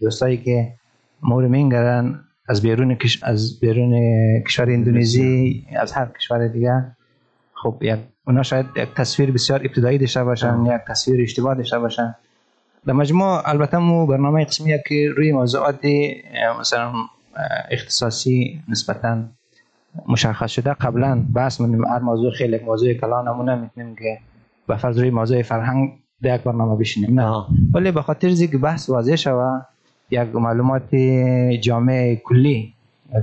دوستایی 0.00 0.36
که 0.36 0.72
مور 1.22 1.46
مینگرن 1.46 2.20
از 2.48 2.62
بیرون 2.62 2.94
کش... 2.94 3.22
از 3.22 3.60
بیرون 3.60 3.92
کشور 4.46 4.70
اندونزی 4.70 5.66
از 5.76 5.92
هر 5.92 6.06
کشور 6.06 6.48
دیگه 6.48 6.96
خب 7.64 7.78
یک 7.82 7.98
اونا 8.26 8.42
شاید 8.42 8.66
یک 8.76 8.88
تصویر 8.96 9.32
بسیار 9.32 9.60
ابتدایی 9.64 9.98
داشته 9.98 10.24
باشن 10.24 10.66
یک 10.66 10.80
تصویر 10.88 11.22
اشتباه 11.22 11.54
داشته 11.54 11.78
باشن. 11.78 12.14
در 12.86 12.92
مجموع 12.92 13.48
البته 13.48 13.78
مو 13.78 14.06
برنامه 14.06 14.44
قسمیه 14.44 14.82
که 14.88 15.08
روی 15.16 15.32
موضوعات 15.32 15.80
مثلا 16.60 16.92
اختصاصی 17.70 18.62
نسبتا 18.68 19.22
مشخص 20.08 20.50
شده. 20.50 20.72
قبلا 20.72 21.24
بحث 21.34 21.60
من 21.60 21.84
هر 21.84 21.98
موضوع 21.98 22.32
خیلی 22.32 22.58
موضوع 22.58 22.92
کلا 22.94 23.22
نمونه 23.22 23.54
می‌تونیم 23.54 23.96
که 23.96 24.18
به 24.66 24.76
فرض 24.76 24.98
روی 24.98 25.10
موضوع 25.10 25.42
فرهنگ 25.42 25.92
در 26.22 26.34
یک 26.34 26.42
برنامه 26.42 26.76
بشینیم 26.76 27.20
نه؟ 27.20 27.44
ولی 27.74 27.90
به 27.90 28.02
خاطر 28.02 28.34
که 28.34 28.58
بحث 28.58 28.90
واضح 28.90 29.16
شوه 29.16 29.60
یک 30.10 30.36
معلومات 30.36 30.94
جامع 31.62 32.14
کلی 32.24 32.74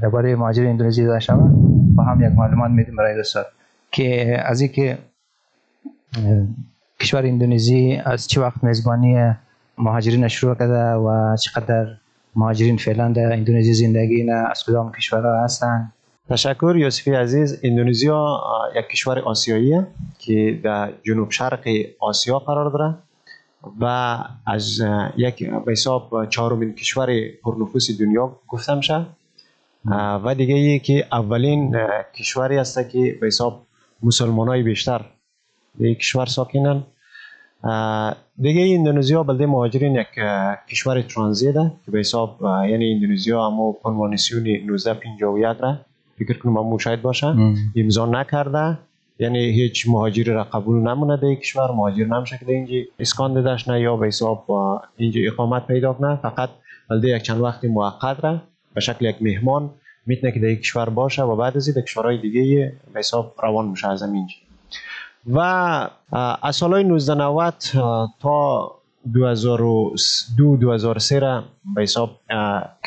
درباره 0.01 0.35
مهاجر 0.35 0.67
اندونزی 0.67 1.05
داشته 1.05 1.33
شوه 1.33 1.49
با 1.95 2.03
هم 2.03 2.21
یک 2.21 2.31
معلومات 2.37 2.71
میدیم 2.71 2.95
برای 2.95 3.15
دوستان. 3.15 3.43
که 3.91 4.37
از 4.45 4.61
اینکه 4.61 4.97
کشور 6.99 7.25
اندونزی 7.25 8.01
از 8.05 8.27
چه 8.27 8.41
وقت 8.41 8.63
میزبانی 8.63 9.33
مهاجرین 9.77 10.27
شروع 10.27 10.55
کرده 10.55 10.93
و 10.93 11.35
چقدر 11.35 11.87
مهاجرین 12.35 12.77
فعلا 12.77 13.11
در 13.11 13.33
اندونزی 13.33 13.73
زندگی 13.73 14.23
نه 14.23 14.33
از 14.51 14.63
کدام 14.63 14.91
کشورها 14.91 15.43
هستن؟ 15.43 15.91
تشکر 16.29 16.75
یوسفی 16.77 17.11
عزیز. 17.11 17.59
اندونزیا 17.63 18.41
یک 18.75 18.87
کشور 18.87 19.19
آسیاییه 19.19 19.87
که 20.19 20.59
در 20.63 20.93
جنوب 21.03 21.31
شرق 21.31 21.67
آسیا 21.99 22.39
قرار 22.39 22.69
داره 22.69 22.95
و 23.79 23.85
از 24.45 24.81
یک 25.17 25.49
به 25.49 25.71
حساب 25.71 26.29
چهارمین 26.29 26.75
کشور 26.75 27.09
پرنفوس 27.43 27.99
دنیا 27.99 28.39
گفته 28.47 28.75
میشه. 28.75 29.05
و 30.23 30.35
دیگه 30.35 30.79
که 30.79 31.05
اولین 31.11 31.77
کشوری 32.15 32.57
است 32.57 32.89
که 32.89 33.17
به 33.21 33.27
حساب 33.27 33.65
مسلمان 34.03 34.47
های 34.47 34.63
بیشتر 34.63 35.05
در 35.79 35.93
کشور 35.93 36.25
ساکنن. 36.25 36.83
دیگه 38.37 38.75
اندونزیا 38.77 39.23
بلده 39.23 39.45
مهاجرین 39.45 39.95
یک 39.95 40.07
کشور 40.69 41.01
ترانزیت 41.01 41.53
که 41.85 41.91
به 41.91 41.99
حساب 41.99 42.39
یعنی 42.41 42.93
اندونزیا 42.93 43.45
اما 43.45 43.71
کنوانسیون 43.83 44.47
1951 44.47 45.57
را 45.59 45.77
فکر 46.19 46.37
کنم 46.37 46.57
هم 46.57 46.65
مشاهد 46.65 47.01
باشه. 47.01 47.35
امضا 47.75 48.05
نکرده. 48.05 48.77
یعنی 49.19 49.39
هیچ 49.39 49.87
مهاجری 49.87 50.23
را 50.23 50.43
قبول 50.43 50.75
نمونه 50.75 51.17
در 51.17 51.35
کشور 51.35 51.71
مهاجر 51.71 52.05
نمیشه 52.05 52.37
که 52.37 52.51
اینجا 52.51 52.75
اسکان 52.99 53.41
داشت 53.41 53.69
نه 53.69 53.81
یا 53.81 53.97
به 53.97 54.07
حساب 54.07 54.45
اینجا 54.97 55.21
اقامت 55.25 55.67
پیدا 55.67 55.93
کنه. 55.93 56.15
فقط 56.15 56.49
بلده 56.89 57.07
یک 57.07 57.21
چند 57.21 57.41
وقتی 57.41 57.67
موقت 57.67 58.23
را 58.23 58.41
به 58.73 58.81
شکل 58.81 59.05
یک 59.05 59.15
مهمان 59.21 59.69
می‌تونه 60.05 60.31
که 60.33 60.39
در 60.39 60.55
کشور 60.55 60.89
باشه 60.89 61.23
و 61.23 61.35
بعد 61.35 61.57
از 61.57 61.67
این 61.67 61.85
کشورهای 61.85 62.17
دیگه 62.17 62.73
به 62.93 62.99
حساب 62.99 63.35
روان 63.43 63.67
میشه 63.67 63.87
از 63.87 64.03
اینجا 64.03 64.35
و 65.27 65.39
از 66.41 66.55
سالهای 66.55 66.83
1990 66.83 67.53
تا 68.19 68.71
2002 69.13 70.57
2003 70.57 71.19
را 71.19 71.43
به 71.75 71.81
حساب 71.81 72.19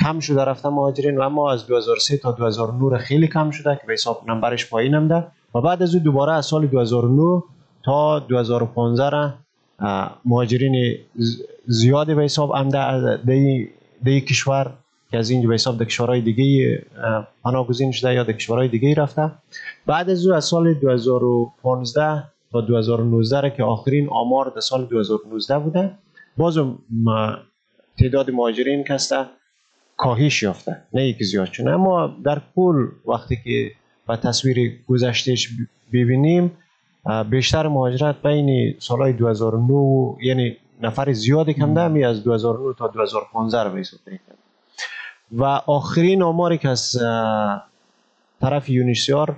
کم 0.00 0.20
شده 0.20 0.44
رفته 0.44 0.68
مهاجرین 0.68 1.18
و 1.18 1.22
اما 1.22 1.52
از 1.52 1.66
2003 1.66 2.16
تا 2.16 2.32
2009 2.32 2.98
خیلی 2.98 3.28
کم 3.28 3.50
شده 3.50 3.76
که 3.76 3.86
به 3.86 3.92
حساب 3.92 4.22
نمبرش 4.28 4.70
پایین 4.70 4.94
نمده 4.94 5.26
و 5.54 5.60
بعد 5.60 5.82
از 5.82 5.94
او 5.94 6.00
دوباره 6.00 6.32
از 6.32 6.46
سال 6.46 6.66
2009 6.66 7.42
تا 7.84 8.18
2015 8.18 9.10
را 9.10 9.34
مهاجرین 10.24 10.96
زیادی 11.66 12.14
به 12.14 12.22
حساب 12.22 12.52
آمده 12.52 13.18
در 14.04 14.18
کشور 14.18 14.72
که 15.14 15.18
از 15.18 15.30
اینجا 15.30 15.48
به 15.48 15.54
حساب 15.54 15.78
در 15.78 15.84
کشورهای 15.84 16.20
دیگه 16.20 16.82
پناهگزین 17.44 17.92
شده 17.92 18.14
یا 18.14 18.22
در 18.22 18.32
کشورهای 18.32 18.68
دیگه 18.68 18.94
رفته. 18.94 19.30
بعد 19.86 20.10
از 20.10 20.26
او 20.26 20.34
از 20.34 20.44
سال 20.44 20.74
2015 20.74 22.24
تا 22.52 22.60
2019 22.60 23.40
را 23.40 23.48
که 23.48 23.62
آخرین 23.62 24.08
آمار 24.08 24.52
در 24.54 24.60
سال 24.60 24.86
2019 24.86 25.58
بوده 25.58 25.90
باز 26.36 26.58
تعداد 27.98 28.30
مهاجرین 28.30 28.84
کسته 28.84 29.26
کاهش 29.96 30.42
یافته 30.42 30.76
نه 30.92 31.08
یکی 31.08 31.24
زیاد 31.24 31.52
شده 31.52 31.70
اما 31.70 32.16
در 32.24 32.42
کل 32.56 32.88
وقتی 33.06 33.36
که 33.44 33.70
و 34.08 34.16
تصویر 34.16 34.84
گذشتهش 34.88 35.48
ببینیم 35.92 36.50
بیشتر 37.30 37.68
مهاجرت 37.68 38.22
بین 38.22 38.74
سالهای 38.78 39.12
2009 39.12 40.16
یعنی 40.22 40.56
نفر 40.82 41.12
زیادی 41.12 41.54
کم 41.54 41.78
همی 41.78 42.04
از 42.04 42.24
2009 42.24 42.74
تا 42.78 42.88
2015 42.88 43.62
رو 43.62 43.70
به 43.70 43.82
و 45.32 45.44
آخرین 45.44 46.22
آماری 46.22 46.58
که 46.58 46.68
از 46.68 46.96
طرف 48.40 48.68
یونیسیار 48.68 49.36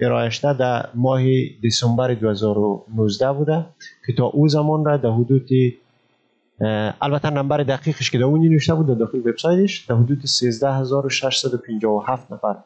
ارائه 0.00 0.30
شده 0.30 0.52
در 0.52 0.88
ماه 0.94 1.22
دسامبر 1.64 2.14
2019 2.14 3.32
بوده 3.32 3.66
که 4.06 4.12
تا 4.12 4.24
او 4.24 4.48
زمان 4.48 4.84
را 4.84 4.96
در 4.96 5.10
حدود 5.10 5.48
البته 7.00 7.30
نمبر 7.30 7.62
دقیقش 7.62 8.10
که 8.10 8.18
در 8.18 8.24
اون 8.24 8.48
نوشته 8.48 8.74
بود 8.74 8.86
در 8.86 8.94
داخل 8.94 9.18
وبسایتش 9.18 9.78
در 9.78 9.94
حدود 9.94 10.24
13657 10.24 12.32
نفر 12.32 12.56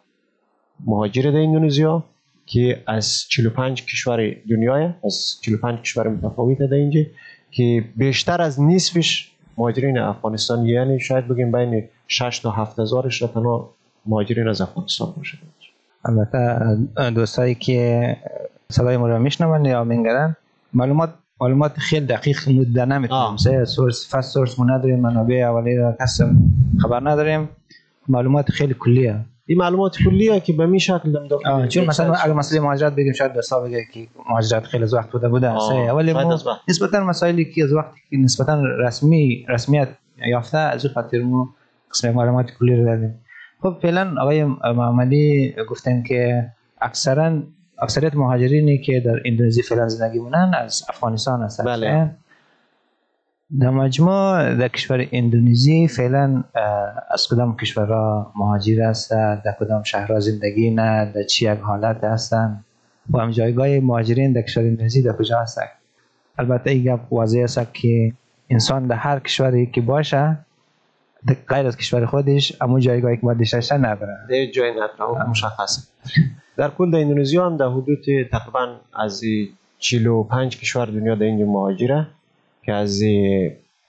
مهاجر 0.87 1.31
در 1.31 1.39
اندونزیا 1.39 2.05
که 2.47 2.83
از 2.87 3.25
45 3.29 3.85
کشور 3.85 4.37
دنیای 4.51 4.91
از 5.05 5.39
45 5.43 5.79
کشور 5.79 6.09
متفاوت 6.09 6.59
در 6.59 6.75
اینجا 6.75 7.01
که 7.51 7.85
بیشتر 7.97 8.43
از 8.43 8.61
نصفش 8.61 9.33
مهاجرین 9.59 9.99
افغانستان 9.99 10.67
یعنی 10.67 11.01
شاید 11.01 11.29
بگیم 11.29 11.53
بین 11.53 11.89
6 12.09 12.39
تا 12.39 12.51
7 12.51 12.79
هزارش 12.79 13.23
را 13.23 13.29
تنها 13.29 13.71
مهاجرین 14.07 14.49
از 14.49 14.61
افغانستان 14.61 15.13
باشه 15.17 15.39
البته 16.05 17.11
دوستایی 17.11 17.55
که 17.55 18.17
صدای 18.71 18.97
ما 18.97 19.09
رو 19.09 19.19
میشنون 19.19 19.65
یا 19.65 19.85
میگرن 19.85 20.37
معلومات 20.73 21.11
معلومات 21.41 21.79
خیلی 21.79 22.07
دقیق 22.07 22.49
مده 22.49 22.85
نمی‌تونیم. 22.85 23.37
سه 23.37 23.65
سورس 23.65 24.15
فست 24.15 24.35
سورس 24.35 24.59
ما 24.59 24.65
نداریم 24.65 25.01
منابع 25.01 25.35
اولی 25.35 25.77
را 25.77 25.97
کسم 26.01 26.37
خبر 26.83 27.11
نداریم. 27.11 27.49
معلومات 28.09 28.51
خیلی 28.51 28.75
کلیه. 28.79 29.25
این 29.47 29.59
معلومات 29.59 29.97
کلیه 30.05 30.41
که 30.41 30.53
به 30.53 30.67
می 30.67 30.81
شکل 30.81 31.13
دم 31.13 31.69
چون 31.69 31.85
مثلا 31.87 32.15
اگر 32.15 32.33
مسئله 32.33 32.61
مهاجرت 32.61 32.95
بگیم 32.95 33.13
شاید 33.13 33.33
دوستا 33.33 33.61
بگه 33.61 33.85
که 33.93 34.07
مهاجرت 34.31 34.67
خیلی 34.67 34.85
از 34.85 34.95
وقت 34.95 35.11
بوده 35.11 35.29
بوده. 35.29 35.51
ولی 35.93 36.13
ما 36.13 36.39
نسبتا 36.69 37.05
مسائلی 37.05 37.45
که 37.45 37.65
از 37.65 37.73
وقتی 37.73 38.01
که 38.11 38.17
نسبتا 38.17 38.63
رسمی 38.63 39.47
رسمیت 39.49 39.89
یافته 40.27 40.59
از 40.59 40.87
خاطر 40.87 41.19
ما 41.23 41.55
قسم 41.91 42.11
معلومات 42.11 42.51
کلی 42.51 42.77
رو 42.77 42.85
دادیم 42.85 43.21
خب 43.63 43.79
فعلا 43.83 44.15
آقای 44.21 44.45
محمدی 44.45 45.55
گفتن 45.69 46.03
که 46.03 46.51
اکثرا 46.81 47.43
اکثریت 47.83 48.15
مهاجرینی 48.15 48.79
که 48.79 49.01
در 49.01 49.21
اندونزی 49.25 49.63
فعلا 49.63 49.89
زندگی 49.89 50.19
مونن 50.19 50.55
از 50.55 50.83
افغانستان 50.89 51.43
هستن. 51.43 51.65
بله. 51.65 52.11
در 53.61 53.71
مجموع 53.71 54.55
در 54.55 54.69
کشور 54.69 55.09
اندونزی 55.13 55.89
فعلا 55.89 56.45
از 57.11 57.27
کدام 57.31 57.57
کشورها 57.57 58.33
مهاجر 58.37 58.83
هستن؟ 58.83 59.43
در 59.45 59.57
کدام 59.61 59.83
شهرها 59.83 60.21
زندگی 60.21 60.71
نه؟ 60.71 61.13
در 61.15 61.23
چی 61.23 61.53
یک 61.53 61.59
حالت 61.59 62.05
هستن؟ 62.05 62.65
و 63.11 63.19
هم 63.19 63.31
جایگاه 63.31 63.69
مهاجرین 63.69 64.33
در 64.33 64.43
کشور 64.43 64.63
اندونزی 64.63 65.03
در 65.03 65.13
کجا 65.13 65.41
هستن؟ 65.41 65.63
البته 66.39 66.71
این 66.71 66.85
گپ 66.85 67.13
واضح 67.13 67.41
است 67.41 67.75
که 67.75 68.13
انسان 68.51 68.87
در 68.87 68.97
هر 68.97 69.19
کشوری 69.19 69.67
که 69.67 69.81
باشه 69.81 70.39
غیر 71.49 71.67
از 71.67 71.77
کشور 71.77 72.07
خودش 72.07 72.53
اما 72.61 72.81
جایگاهی 72.81 73.17
که 73.17 73.23
باید 73.23 73.39
داشته 73.53 73.77
نداره 73.77 74.17
دیگه 74.29 74.51
جای 74.53 74.71
نداره 74.71 75.29
مشخصه. 75.29 75.83
در 76.57 76.71
کل 76.71 76.91
در 76.91 76.99
اندونزیا 76.99 77.47
هم 77.47 77.57
در 77.57 77.69
حدود 77.69 78.05
تقریبا 78.33 78.77
از 78.95 79.23
45 79.79 80.59
کشور 80.59 80.87
دنیا 80.87 81.15
در 81.15 81.23
اینجا 81.23 81.45
مهاجره 81.45 82.07
که 82.65 82.73
از 82.73 83.03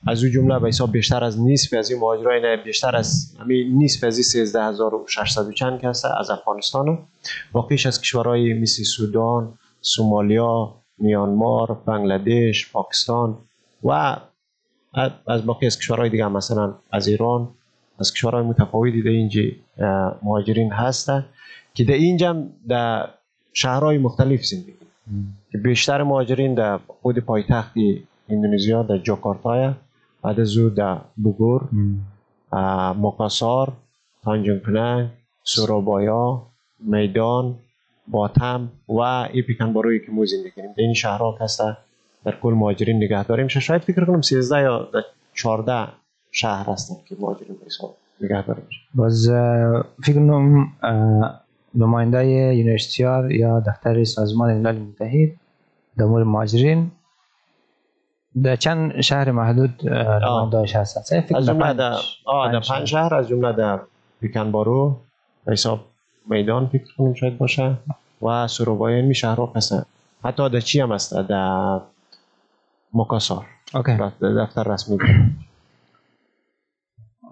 از 0.08 0.24
او 0.24 0.30
جمله 0.30 0.60
به 0.60 0.68
حساب 0.68 0.92
بیشتر 0.92 1.24
از 1.24 1.42
نصف 1.42 1.74
از 1.74 1.92
این 1.92 2.00
مهاجرای 2.00 2.58
بیشتر 2.58 2.96
از 2.96 3.36
همین 3.40 3.84
نصف 3.84 4.04
از 4.04 4.16
13600 4.16 5.48
و 5.48 5.52
چند 5.52 5.86
هست 5.86 6.06
از 6.06 6.30
افغانستان. 6.30 7.00
باقیش 7.52 7.86
از 7.86 8.02
کشورهای 8.02 8.54
مثل 8.54 8.84
سودان، 8.84 9.54
سومالیا، 9.82 10.76
میانمار، 10.98 11.74
بنگلادش، 11.86 12.72
پاکستان 12.72 13.38
و 13.84 14.18
از 15.28 15.46
باقی 15.46 15.66
از 15.66 15.80
کشورهای 15.80 16.10
دیگه 16.10 16.28
مثلا 16.28 16.76
از 16.92 17.08
ایران 17.08 17.50
از 18.00 18.14
کشورهای 18.14 18.44
متفاوتی 18.44 19.02
در 19.02 19.10
اینجا 19.10 19.42
مهاجرین 20.24 20.72
هستن 20.72 21.26
که 21.74 21.84
در 21.84 21.94
اینجا 21.94 22.44
در 22.68 23.10
شهرهای 23.54 23.98
مختلف 23.98 24.46
زندگی. 24.46 24.74
که 25.52 25.58
بیشتر 25.58 26.04
مهاجرین 26.04 26.54
در 26.54 26.80
خود 27.02 27.20
پایتخت 27.20 27.74
اندونزیا 28.30 28.84
در 28.84 28.98
جاکارتا 28.98 29.74
بعد 30.22 30.40
از 30.40 30.58
او 30.58 30.70
در 30.70 30.98
بگور 31.26 31.70
مقاسار 32.94 33.74
تانجون 34.24 34.60
پننگ 34.60 35.10
سورابایا 35.44 36.42
میدان 36.80 37.56
باتم 38.08 38.72
و 38.90 39.00
ای 39.00 39.42
پیکن 39.42 39.74
که 39.74 40.12
ما 40.12 40.26
زندگی 40.26 40.52
کنیم. 40.52 40.74
در 40.78 40.84
این 40.84 40.94
شهرها 40.94 41.38
هسته 41.42 41.78
در 42.26 42.36
کل 42.42 42.54
مهاجرین 42.54 42.98
نگه 42.98 43.24
داریم. 43.24 43.48
شاید 43.48 43.82
فکر 43.82 44.06
کنم 44.06 44.22
13 44.22 44.62
یا 44.62 44.90
14 45.34 45.88
شهر 46.32 46.70
هستن 46.70 46.96
که 47.06 47.16
مهاجرین 47.20 47.54
به 47.54 47.66
حساب 47.66 47.96
نگه 48.22 48.46
داریم 48.46 48.64
باز 48.96 49.30
فکر 50.04 50.14
کنم 50.14 50.68
نماینده 51.76 52.26
یونیورسیتیار 52.28 53.32
یا 53.32 53.60
دفتر 53.60 54.04
سازمان 54.04 54.54
ملل 54.54 54.80
متحد 54.80 55.30
در 55.98 56.06
مورد 56.06 56.26
مهاجرین 56.26 56.92
در 58.44 58.56
چند 58.56 59.02
شهر 59.02 59.32
محدود 59.32 59.90
نمایندهاش 59.90 60.76
هستن 60.76 61.36
از 61.36 61.46
جمله 61.46 61.74
در 61.74 61.96
پنج 62.70 62.88
شهر. 62.88 63.16
از 63.16 63.28
جمله 63.28 63.54
در 63.54 63.80
پیکن 64.22 64.52
بارو 64.52 64.98
حساب 65.48 65.80
میدان 66.30 66.68
فکر 66.68 66.96
کنم 66.98 67.14
شاید 67.14 67.38
باشه 67.38 67.78
و 68.22 68.48
سروبای 68.48 69.02
می 69.02 69.16
شهرها 69.16 69.54
هستن 69.56 69.86
حتی 70.24 70.50
در 70.50 70.60
چی 70.60 70.80
هم 70.80 70.92
هست. 70.92 71.18
در 71.18 71.80
مکاسار 72.94 73.46
okay 73.74 73.98
دفتر 74.22 74.64
رسمی 74.64 74.98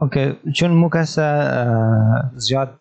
okay 0.01 0.51
چون 0.53 0.71
مکس 0.85 1.19
زیاد 2.35 2.79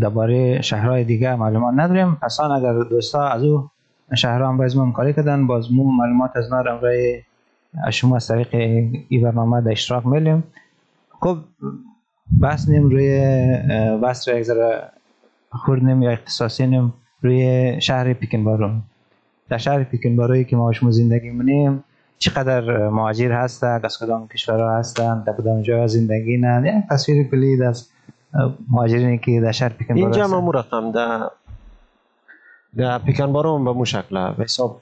درباره 0.00 0.62
شهرهای 0.62 1.04
دیگه 1.04 1.36
معلومات 1.36 1.74
نداریم 1.76 2.14
پس 2.14 2.40
اگر 2.40 2.72
دوستا 2.72 3.28
از 3.28 3.44
او 3.44 3.68
شهرها 4.16 4.48
هم 4.48 4.56
باز 4.56 4.76
کاری 4.94 5.12
کردن 5.12 5.46
باز 5.46 5.72
مو 5.72 5.90
معلومات 5.92 6.36
از 6.36 6.52
نار 6.52 6.68
امرای 6.68 7.22
شما 7.90 8.16
از 8.16 8.28
طریق 8.28 8.48
این 9.08 9.22
برنامه 9.22 9.60
در 9.60 9.70
اشتراک 9.70 10.06
میلیم 10.06 10.44
خب 11.20 11.38
بحث 12.40 12.68
نیم 12.68 12.90
روی 12.90 13.20
بحث 14.02 14.28
رو 14.28 14.36
یک 14.36 14.42
ذره 14.42 14.88
خوردنیم 15.50 16.02
یا 16.02 16.10
اختصاصی 16.10 16.66
نیم 16.66 16.94
روی 17.22 17.76
شهر 17.80 18.12
پیکن 18.12 18.44
بارو 18.44 18.70
در 19.48 19.58
شهر 19.58 19.84
پیکن 19.84 20.16
باروی 20.16 20.44
که 20.44 20.56
ما 20.56 20.72
شما 20.72 20.90
زندگی 20.90 21.30
منیم 21.30 21.84
چقدر 22.18 22.88
مهاجر 22.88 23.32
هست 23.32 23.64
از 23.64 23.98
کدام 23.98 24.28
کشورها 24.28 24.78
هستند 24.78 25.24
در 25.24 25.32
کدام 25.32 25.62
جای 25.62 25.88
زندگی 25.88 26.36
نه 26.36 26.78
یک 26.78 26.88
تصویر 26.90 27.28
کلی 27.30 27.62
از 27.62 27.88
مهاجرینی 28.70 29.18
که 29.18 29.40
در 29.40 29.52
شهر 29.52 29.68
پیکن 29.68 29.96
اینجا 29.96 30.26
ما 30.26 30.50
رقم 30.50 30.92
در 30.92 31.30
در 32.76 32.98
پیکن 32.98 33.32
بارو 33.32 33.64
به 33.64 33.72
مو 33.72 33.84
شکل 33.84 34.16
حساب 34.16 34.80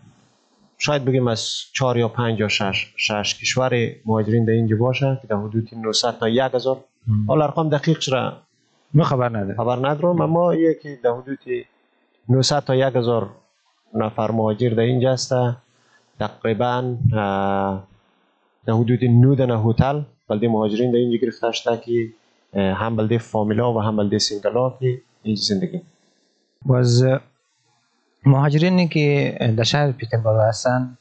شاید 0.78 1.04
بگیم 1.04 1.28
از 1.28 1.46
چهار 1.72 1.96
یا 1.96 2.08
پنج 2.08 2.40
یا 2.40 2.48
شش, 2.48 2.92
شش 2.96 3.38
کشور 3.40 3.72
مهاجرین 4.06 4.44
در 4.44 4.52
اینجا 4.52 4.76
باشه 4.76 5.18
که 5.22 5.28
در 5.28 5.36
حدود 5.36 5.68
900 5.74 6.18
تا 6.18 6.26
1000 6.26 6.76
حالا 7.28 7.44
ارقام 7.44 7.68
دقیق 7.68 7.98
چرا؟ 7.98 8.32
ما 8.94 9.04
خبر 9.04 9.28
ندارم 9.28 9.56
خبر 9.56 9.88
ندارم 9.88 10.20
اما 10.20 10.54
یکی 10.54 10.96
در 10.96 11.10
حدود 11.10 11.38
900 12.28 12.60
تا 12.60 12.72
1000 12.72 13.28
نفر 13.94 14.30
مهاجر 14.30 14.70
در 14.70 14.80
اینجا 14.80 15.12
است 15.12 15.32
تقریبا 16.18 16.96
در 18.66 18.72
حدود 18.72 19.04
9 19.04 19.62
هتل. 19.66 20.02
بلده 20.28 20.48
مهاجرین 20.48 20.90
در 20.90 20.96
اینجا 20.96 21.16
گرفته 21.16 21.52
شده 21.52 21.76
که 21.76 22.08
هم 22.74 22.96
بلده 22.96 23.18
فامیلا 23.18 23.74
و 23.74 23.80
هم 23.80 23.96
بلده 23.96 24.18
سینگلا 24.18 24.70
که 24.70 24.98
اینجا 25.22 25.42
زندگی. 25.42 25.80
باز 26.64 27.04
مهاجرینی 28.26 28.88
که 28.88 29.36
در 29.56 29.62
شهر 29.62 29.92
پیکن 29.92 30.22
بارو 30.22 30.40
هستن 30.40 30.96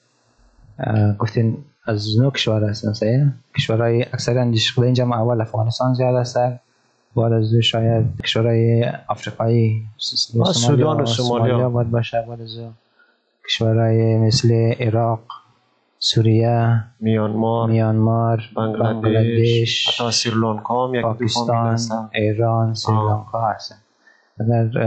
گفتین 1.19 1.57
از 1.85 2.19
نو 2.19 2.31
کشور 2.31 2.69
هستن 2.69 2.93
سه 2.93 3.33
کشورهای 3.57 4.01
اکثرا 4.01 4.45
دیش 4.45 4.79
اینجا 4.79 5.03
اول 5.03 5.41
افغانستان 5.41 5.93
زیاد 5.93 6.15
هستن 6.15 6.59
بعد 7.15 7.33
از 7.33 7.55
شاید 7.55 8.05
کشورهای 8.23 8.91
آفریقایی 9.07 9.83
سودان 9.97 11.01
و 11.01 11.05
سومالیا 11.05 11.69
باید 11.69 11.91
باشه 11.91 12.25
بعد 12.27 12.41
از 12.41 12.57
کشورهای 13.47 14.17
مثل 14.17 14.51
عراق 14.79 15.19
سوریه 15.99 16.83
میانمار 16.99 17.69
میانمار 17.69 18.43
بنگلادش 18.55 19.87
حتی 19.87 20.11
سریلانکا 20.11 20.87
هم 20.87 21.01
پاکستان 21.01 21.79
ایران 22.13 22.73
سریلانکا 22.73 23.41
هستن. 23.41 23.75
اگر 24.39 24.79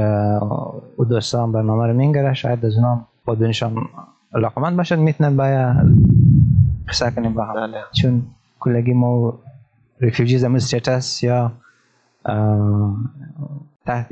او 0.96 1.04
دوستان 1.04 1.52
برنامه 1.52 1.86
رو 1.86 1.94
میگره 1.94 2.34
شاید 2.34 2.66
از 2.66 2.76
اونا 2.76 3.06
با 3.24 3.34
دونشان 3.34 3.88
علاقمند 4.34 4.76
باشد 4.76 4.98
می‌تونن 4.98 5.36
باید 5.36 5.76
قصه 6.88 7.10
کنیم 7.10 7.34
با 7.34 7.44
هم. 7.44 7.54
بله. 7.54 7.78
چون 7.92 8.22
کلگی 8.60 8.92
ما 8.92 9.38
refugees 10.00 10.44
امو 10.44 10.56
status 10.56 11.22
یا 11.22 11.52
تحت 13.86 14.06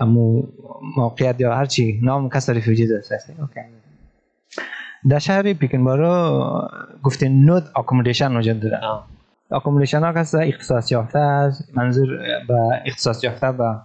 امو 0.00 0.42
موقعیت 0.96 1.40
یا 1.40 1.54
هرچی 1.54 2.00
نام 2.02 2.28
کس 2.28 2.50
refugees 2.50 2.92
است 2.92 3.12
در 5.08 5.18
شهر 5.18 5.52
پیکن 5.52 5.84
بارو 5.84 6.68
گفتین 7.02 7.44
نود 7.44 7.62
accommodation 7.76 8.36
وجود 8.36 8.60
داره. 8.60 8.80
accommodation 9.50 10.00
ها 10.02 10.12
کس 10.12 10.34
اختصاص 10.34 10.92
یافته 10.92 11.18
است 11.18 11.76
منظور 11.76 12.18
به 12.48 12.82
اختصاص 12.86 13.24
یافته 13.24 13.52
به 13.52 13.76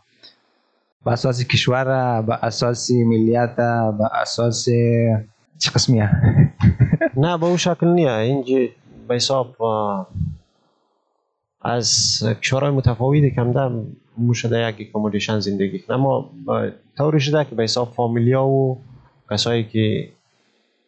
به 1.05 1.11
اساس 1.11 1.47
کشور 1.47 1.85
به 2.21 2.45
اساس 2.45 2.91
ملیت 2.91 3.55
به 3.97 4.15
اساس 4.21 4.65
چه 5.59 5.71
قسمیه 5.75 6.09
نه 7.23 7.37
به 7.37 7.45
اون 7.45 7.57
شکل 7.57 7.87
نیه 7.87 8.11
اینجا 8.11 8.57
به 9.07 9.15
حساب 9.15 9.55
از 11.61 12.19
کشورهای 12.41 12.71
متفاوتی 12.71 13.31
کم 13.31 13.51
دم 13.51 13.85
شده 14.33 14.69
یک 14.69 14.87
accommodation 14.89 15.39
زندگی. 15.39 15.79
کنه 15.79 15.97
اما 15.97 16.31
طوری 16.97 17.19
شده 17.19 17.45
که 17.45 17.55
به 17.55 17.63
حساب 17.63 17.91
فامیلیا 17.91 18.45
و 18.45 18.81
کسایی 19.31 19.63
که 19.63 20.09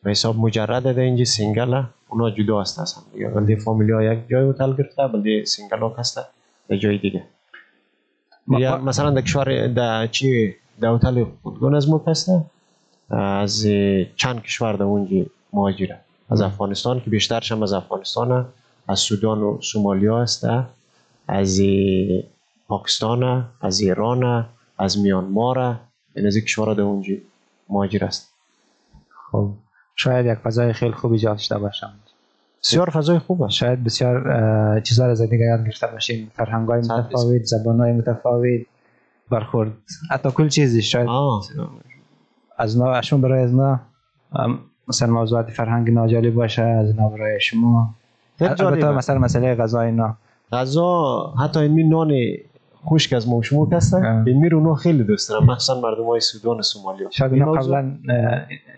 به 0.03 0.11
حساب 0.11 0.37
مجرد 0.37 0.95
ده 0.95 1.01
اینجا 1.01 1.25
single 1.25 1.83
اونا 2.09 2.29
جدا 2.29 2.61
هست 2.61 2.79
هستن 2.79 3.01
بلده 3.35 3.55
فامیلیا 3.55 4.13
یک 4.13 4.19
جای 4.29 4.49
هتل 4.49 4.73
گرفته 4.73 5.07
بلده 5.07 5.45
single 5.45 5.79
ها 5.79 5.95
هسته 5.97 6.21
در 6.69 6.77
جای 6.77 6.97
دیگه. 6.97 7.23
یا 8.47 8.77
مثلا 8.77 9.09
در 9.09 9.21
کشور 9.21 9.67
در 9.67 10.07
چی؟ 10.07 10.55
در 10.81 10.95
هتل 10.95 11.25
خودگان 11.43 11.75
از 11.75 11.89
ما 11.89 12.03
هسته 12.07 12.41
از 13.09 13.65
چند 14.15 14.41
کشور 14.41 14.73
در 14.73 14.83
اونجا 14.83 15.25
مهاجره. 15.53 15.99
از 16.29 16.41
افغانستان 16.41 17.01
که 17.01 17.09
بیشترش 17.09 17.51
هم 17.51 17.63
از 17.63 17.73
افغانستان. 17.73 18.45
از 18.87 18.99
سودان 18.99 19.41
و 19.41 19.61
سومالیا 19.61 20.21
هسته 20.21 20.63
از 21.27 21.61
پاکستان 22.67 23.45
از 23.61 23.79
ایران 23.79 24.45
از 24.77 24.99
میانمار. 24.99 25.79
این 26.15 26.27
از 26.27 26.37
کشورها 26.37 26.73
در 26.73 26.81
اونجا 26.81 27.13
مهاجر 27.69 28.05
است. 28.05 28.33
خب. 29.31 29.49
شاید 29.97 30.25
یک 30.25 30.33
فضای 30.33 30.73
خیلی 30.73 30.91
خوب 30.93 31.11
ایجاد 31.11 31.37
شده 31.37 31.59
باشم 31.59 31.93
بسیار 32.63 32.89
فضای 32.89 33.19
خوبه 33.19 33.49
شاید 33.49 33.83
بسیار 33.83 34.79
چیزا 34.79 35.05
از 35.05 35.21
دیگه 35.21 35.45
یاد 35.45 35.65
گرفته 35.65 35.87
باشیم. 35.87 36.31
فرهنگ 36.35 36.67
های 36.67 36.79
متفاوت 36.79 37.43
زبان 37.43 37.79
های 37.79 37.91
متفاوت 37.91 38.61
برخورد. 39.31 39.71
حتی 40.11 40.31
کل 40.31 40.47
چیزی 40.47 40.81
شاید 40.81 41.07
آه. 41.07 41.45
از 42.57 42.77
نا 42.77 42.91
اشون 42.91 43.21
برای 43.21 43.43
از 43.43 43.55
نا 43.55 43.79
مثلا 44.87 45.13
موضوعات 45.13 45.49
فرهنگ 45.49 45.91
ناجالی 45.91 46.29
باشه 46.29 46.63
از 46.63 46.95
نا 46.95 47.09
برای 47.09 47.41
شما. 47.41 47.95
البته 48.41 48.91
مثلا 48.91 49.19
مسئله 49.19 49.55
غذای 49.55 49.91
نا. 49.91 50.17
غذا 50.51 51.33
حتی 51.39 51.59
این 51.59 51.89
نان 51.89 52.11
خشک 52.85 53.13
از 53.13 53.29
ما 53.29 53.41
شما 53.41 53.69
هستن. 53.71 54.23
میرو 54.27 54.57
اونا 54.57 54.75
خیلی 54.75 55.03
دوست 55.03 55.29
دارن 55.29 55.45
مخصوصا 55.45 55.81
مردم 55.81 56.05
های 56.05 56.19
سودان 56.19 56.59
و 56.59 56.61
سومالیا 56.61 57.09
شاید 57.11 57.33
اینا 57.33 57.51
قبلا 57.51 57.97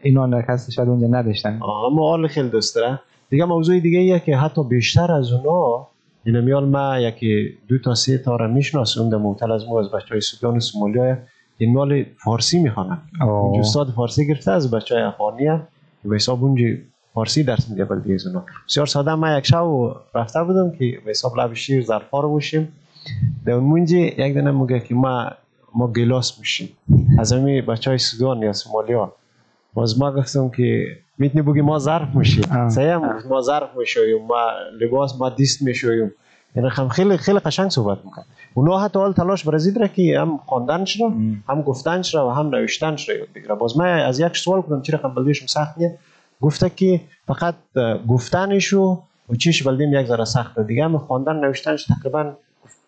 اینا 0.04 0.26
نکست 0.26 0.72
شاید 0.72 0.90
اونجا 0.90 1.08
نداشتن. 1.08 1.60
اما 1.86 2.10
حال 2.10 2.28
خیلی 2.28 2.50
دوست 2.50 2.76
دارن 2.76 3.00
دیگه 3.30 3.46
موضوع 3.46 3.80
دیگه 3.80 4.00
ایه 4.00 4.20
که 4.20 4.38
حتی 4.38 4.64
بیشتر 4.64 5.12
از 5.12 5.34
اونا 5.34 5.88
این 6.24 6.40
میال 6.40 6.66
ما 6.66 7.00
یکی 7.00 7.58
دو 7.68 7.80
تا 7.80 7.96
سه 7.96 8.18
تا 8.18 8.36
را 8.36 8.48
می‌شناسم 8.48 9.10
در 9.10 9.18
موتل 9.18 9.52
از 9.52 9.68
مو 9.68 9.76
از 9.76 9.92
بچه 9.92 10.10
های 10.10 10.22
سودان 10.22 10.60
سومالیا 10.60 11.18
این 11.58 11.74
میال 11.74 12.04
فارسی 12.24 12.60
می‌خوانن. 12.60 12.98
اوه. 13.22 13.60
استاد 13.60 13.88
فارسی 13.88 14.28
گرفته 14.28 14.52
از 14.52 14.72
بچه 14.72 14.96
های 14.96 15.04
افغانیه 15.04 15.62
به 16.06 16.16
حساب 16.16 16.44
اونجا 16.44 16.66
فارسی 17.14 17.44
درس 17.44 17.70
میده 17.70 17.86
بلدی 17.86 18.14
از 18.14 18.28
اونا. 18.28 18.46
بسیار 18.68 18.86
ساده 18.86 19.16
ما 19.16 19.38
یک 19.38 19.46
شب 19.46 19.66
رفته 20.16 20.44
بودم 20.44 20.72
که 20.72 20.98
به 21.06 21.10
حساب 21.10 21.40
لب 21.40 21.54
شیر 21.54 21.86
ظرفا 21.86 22.20
رو 22.20 22.30
باشیم. 22.30 22.68
در 23.46 23.54
اون 23.54 23.64
منجی 23.64 24.00
یک 24.00 24.34
دنه 24.34 24.52
میگه 24.52 24.80
که 24.80 24.96
ما 24.96 25.32
ما 25.76 25.88
گلاس 25.88 26.40
میشیم 26.40 26.70
از 27.20 27.34
همین 27.34 27.66
بچه 27.66 27.92
های 27.92 27.98
سودان 27.98 28.42
یا 28.42 28.54
سومالیا 28.54 29.14
باز 29.74 30.00
ما 30.00 30.12
گفتم 30.12 30.50
که 30.50 30.98
می‌تونی 31.18 31.42
بگی 31.42 31.62
ما 31.62 31.80
ظرف 31.80 32.16
میشیم 32.16 32.44
هم 32.52 33.16
گفت 33.16 33.26
ما 33.26 33.42
ظرف 33.42 33.70
می‌شویم 33.78 34.26
ما 34.26 34.48
لباس 34.82 35.16
ما 35.20 35.30
دیست 35.30 35.62
می‌شویم 35.62 36.12
یعنی 36.56 36.70
خم 36.70 36.88
خیلی 36.88 37.18
خیلی 37.18 37.40
قشنگ 37.40 37.70
صحبت 37.70 38.06
می‌کنه 38.06 38.26
اونا 38.54 38.80
حتی 38.80 39.00
حال 39.00 39.14
تلاش 39.14 39.44
برزید 39.44 39.78
را 39.78 39.88
که 39.88 40.20
هم 40.20 40.38
خواندنش 40.38 41.02
را 41.02 41.14
هم 41.50 41.62
گفتنش 41.62 42.16
را 42.16 42.28
و 42.28 42.32
هم 42.32 42.48
نوشتنش 42.50 43.10
را 43.10 43.16
یاد 43.16 43.28
بگیره 43.36 43.56
باز 43.56 43.78
من 43.78 44.00
از 44.00 44.20
یک 44.20 44.38
سوال 44.38 44.62
کردم 44.62 44.82
چرا 44.82 45.00
خم 45.00 45.14
بلدیشم 45.14 45.46
سختیه 45.46 45.98
گفته 46.42 46.70
که 46.70 47.02
فقط 47.28 47.56
اه، 47.76 47.98
گفتنش 48.08 48.74
و 48.74 49.02
و 49.30 49.36
چیش 49.36 49.64
بلدیم 49.64 49.94
یک 49.94 50.08
ذره 50.08 50.26
سخته 50.26 50.64
دیگه 50.64 50.84
هم 50.84 50.98
خواندن 50.98 51.36
نوشتنش 51.36 51.86
تقریبا 51.86 52.34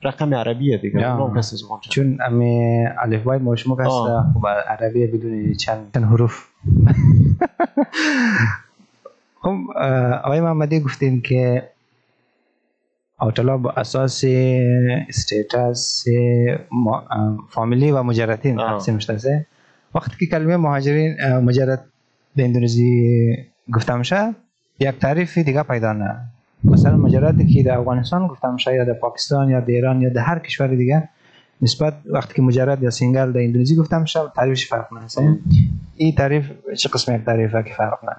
رقم 0.04 0.34
عربیه 0.34 0.78
دیگه 0.78 1.08
هم 1.08 1.38
کسی 1.38 1.58
زبان. 1.58 1.80
چون 1.90 2.18
امی 2.26 2.86
الف 3.02 3.24
بای 3.24 3.40
مشموک 3.40 3.80
هست. 3.80 3.90
خب 4.34 4.48
عربی 4.48 5.08
بدون 5.08 5.54
چند 5.54 5.92
چند 5.94 6.04
حروف 6.04 6.48
خب 9.42 9.56
آقای 10.24 10.42
محمدی 10.42 10.80
گفتین 10.80 11.22
که 11.22 11.70
اوتلا 13.22 13.58
با 13.58 13.72
اساس 13.72 14.24
اه، 14.28 15.06
فامیلی 17.50 17.92
و 17.92 18.04
مجردین. 18.04 18.58
تقسیم 18.58 19.00
شده 19.00 19.46
وقتی 19.96 20.12
که 20.20 20.26
کلمه 20.26 20.58
مهاجرین 20.58 21.16
مجرد 21.38 21.86
به 22.36 22.44
اندونزی 22.44 23.38
گفته 23.74 23.96
میشه 23.96 24.36
یک 24.80 24.90
تعریف 24.90 25.38
دیگه 25.38 25.64
پیدا 25.64 25.94
نه 25.94 26.20
مثلا 26.64 26.98
مجردی 26.98 27.54
که 27.54 27.64
در 27.64 27.78
افغانستان 27.78 28.28
گفته 28.28 28.52
میشه 28.52 28.76
یا 28.76 28.86
در 28.86 28.94
پاکستان 28.94 29.50
یا 29.50 29.60
در 29.60 29.68
ایران 29.68 30.02
یا 30.02 30.10
در 30.10 30.22
هر 30.22 30.40
کشور 30.40 30.68
دیگه 30.68 31.10
نسبت 31.62 31.94
وقتی 32.06 32.34
که 32.34 32.42
مجرد 32.42 32.84
یا 32.84 32.90
single 32.90 33.32
در 33.32 33.40
اندونزی 33.40 33.76
گفته 33.76 33.98
میشه 33.98 34.20
تعریفش 34.36 34.68
فرق 34.68 34.88
نه 34.94 35.38
این 35.96 36.16
تعریف 36.16 36.52
چه 36.78 36.90
قسم 36.90 37.16
یک 37.16 37.26
تعریفه 37.26 37.64
که 37.64 37.74
فرق 37.74 38.06
نه 38.06 38.16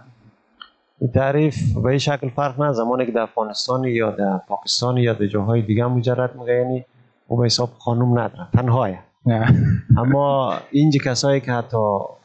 این 1.00 1.11
تعریف 1.11 1.72
به 1.72 1.87
این 1.87 1.98
شکل 1.98 2.28
فرق 2.28 2.61
نه 2.61 2.72
زمانی 2.72 3.07
که 3.07 3.12
در 3.12 3.20
افغانستان 3.20 3.85
یا 3.85 4.11
در 4.11 4.40
پاکستان 4.48 4.96
یا 4.96 5.14
در 5.14 5.26
جاهای 5.26 5.62
دیگه 5.62 5.87
مجرد 5.87 6.37
میگه 6.37 6.52
یعنی 6.52 6.85
او 7.28 7.37
به 7.37 7.44
حساب 7.44 7.70
خانوم 7.78 8.18
نداره 8.18 8.48
تنهایه. 8.52 8.98
نه. 9.26 9.55
اما 10.00 10.55
اینجا 10.70 11.00
کسایی 11.05 11.40
که 11.40 11.52
حتی 11.52 11.76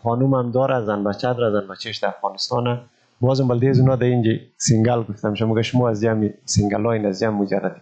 خانوم 0.04 0.34
هم 0.34 0.52
داره 0.52 0.86
زن 0.86 1.04
بچه 1.04 1.34
داره 1.34 1.62
زن 1.62 1.68
بچهش 1.74 1.98
در 1.98 2.08
افغانستانه 2.08 2.80
بلده 3.22 3.70
از 3.70 3.80
اونا 3.80 3.96
در 3.96 4.06
اینجا 4.06 4.32
single 4.58 5.04
گفتم. 5.04 5.34
شما 5.34 5.50
میگه 5.50 5.62
شما 5.62 5.90
از 5.90 6.02
جمع 6.02 6.30
single 6.46 6.86
های 6.86 7.06
از 7.06 7.20
جمع 7.20 7.38
مجردی 7.38 7.82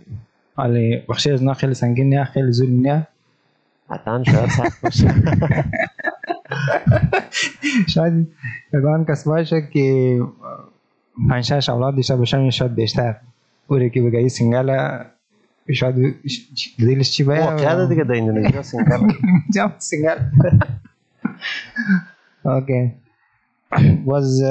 ولی 0.57 1.03
بخشی 1.09 1.31
از 1.31 1.39
اینا 1.39 1.53
خیلی 1.53 1.73
سنگین 1.73 2.13
نه 2.13 2.23
خیلی 2.23 2.51
ظلم 2.51 2.81
نه. 2.81 3.07
حتما 3.89 4.23
شاید 4.23 4.49
سخت 4.49 4.81
باشه. 4.81 5.07
شاید 7.93 8.27
یگان 8.73 9.05
کس 9.05 9.27
باشه 9.27 9.67
که 9.73 10.19
پنج 11.29 11.69
اولاد 11.69 11.95
داشته 11.95 12.15
باشن 12.15 12.49
شاید 12.49 12.75
بیشتر. 12.75 13.15
اوری 13.67 13.89
که 13.89 14.01
بگه 14.01 14.27
single 14.27 14.99
شاید 15.73 16.15
دلش 16.79 17.11
چی 17.11 17.23
باید؟ 17.23 17.41
واقعا 17.41 17.85
دیگه 17.85 18.03
در 18.03 18.15
اندونزیا 18.15 18.63
single 18.63 19.13
جام 19.55 19.73
single 19.77 20.17
okay. 22.45 22.91
باز 24.05 24.43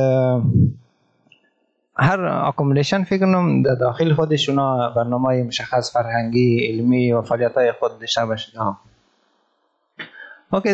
هر 1.97 2.21
accommodation 2.21 3.05
فکر 3.05 3.19
کنم 3.19 3.63
در 3.63 3.75
داخل 3.75 4.15
خودش 4.15 4.49
اونا 4.49 4.91
برنامه 4.91 5.43
مشخص 5.43 5.93
فرهنگی 5.93 6.67
علمی 6.67 7.13
و 7.13 7.23
فعالیت 7.23 7.55
های 7.55 7.73
خود 7.73 7.99
داشته 7.99 8.27
باشه. 8.27 8.59
اوکی 10.53 10.69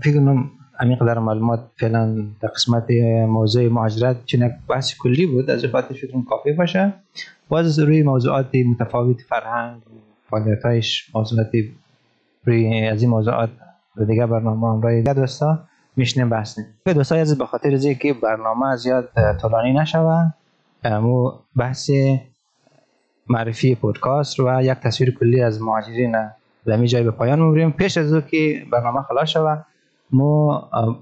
فکر 0.00 0.14
کنم 0.14 0.50
همین 0.80 0.96
قدر 0.96 1.18
معلومات 1.18 1.60
فعلا 1.76 2.24
در 2.40 2.48
قسمت 2.48 2.90
موضوع 3.28 3.68
مهاجرت 3.68 4.24
چون 4.24 4.42
یک 4.42 4.52
بحث 4.68 4.94
کلی 4.98 5.26
بود 5.26 5.50
از 5.50 5.64
فکر 5.64 5.80
فکر 5.82 6.24
کافی 6.28 6.52
باشه. 6.52 6.92
باز 7.48 7.78
روی 7.78 8.02
موضوعات 8.02 8.54
متفاوت 8.54 9.20
فرهنگ 9.20 9.82
فعالیتایش 10.30 11.10
موضوعات 11.14 11.50
روی 12.44 12.86
از 12.86 13.02
این 13.02 13.10
موضوعات 13.10 13.50
و 13.96 14.04
دیگه 14.04 14.26
برنامه 14.26 14.68
همراه 14.68 15.00
دیگه 15.00 15.14
دوستا. 15.14 15.58
میشنیم 15.96 16.28
بحث. 16.28 16.58
نیم 16.58 16.66
دوستا 16.86 17.14
از 17.14 17.38
به 17.38 17.46
خاطر 17.46 17.94
که 17.94 18.12
برنامه 18.12 18.76
زیاد 18.76 19.08
طولانی 19.40 19.72
نشوه 19.72 20.32
مو 20.88 21.32
بحث 21.56 21.90
معرفی 23.28 23.74
پودکاست 23.74 24.40
و 24.40 24.62
یک 24.62 24.72
تصویر 24.72 25.18
کلی 25.18 25.42
از 25.42 25.62
مهاجرین 25.62 26.16
در 26.66 26.84
جای 26.84 27.02
به 27.02 27.10
پایان 27.10 27.40
می‌بریم. 27.40 27.70
پیش 27.72 27.98
از 27.98 28.12
او 28.12 28.20
که 28.20 28.66
برنامه 28.72 29.02
خلاص 29.02 29.28
شوه 29.28 29.62
مو 30.10 30.48
اه، 30.48 30.98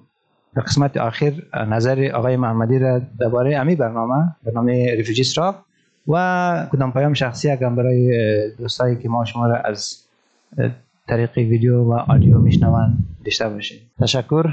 در 0.57 0.63
قسمت 0.63 0.97
آخر 0.97 1.33
نظر 1.55 2.11
آقای 2.15 2.37
محمدی 2.37 2.79
را 2.79 3.01
درباره 3.21 3.57
امی 3.57 3.75
برنامه 3.75 4.37
برنامه 4.45 4.95
ریفیجی 4.95 5.21
استراف 5.21 5.57
و 6.09 6.69
کدام 6.73 6.93
پیام 6.93 7.15
شخصی 7.15 7.51
اگر 7.51 7.69
برای 7.69 8.51
دوستایی 8.51 8.97
که 8.97 9.09
ما 9.09 9.25
شما 9.25 9.47
را 9.47 9.57
از 9.57 10.05
طریق 11.09 11.37
ویدیو 11.37 11.83
و 11.83 11.93
آدیو 11.93 12.39
میشنون 12.39 12.99
داشته 13.25 13.49
باشید 13.49 13.83
تشکر 14.01 14.47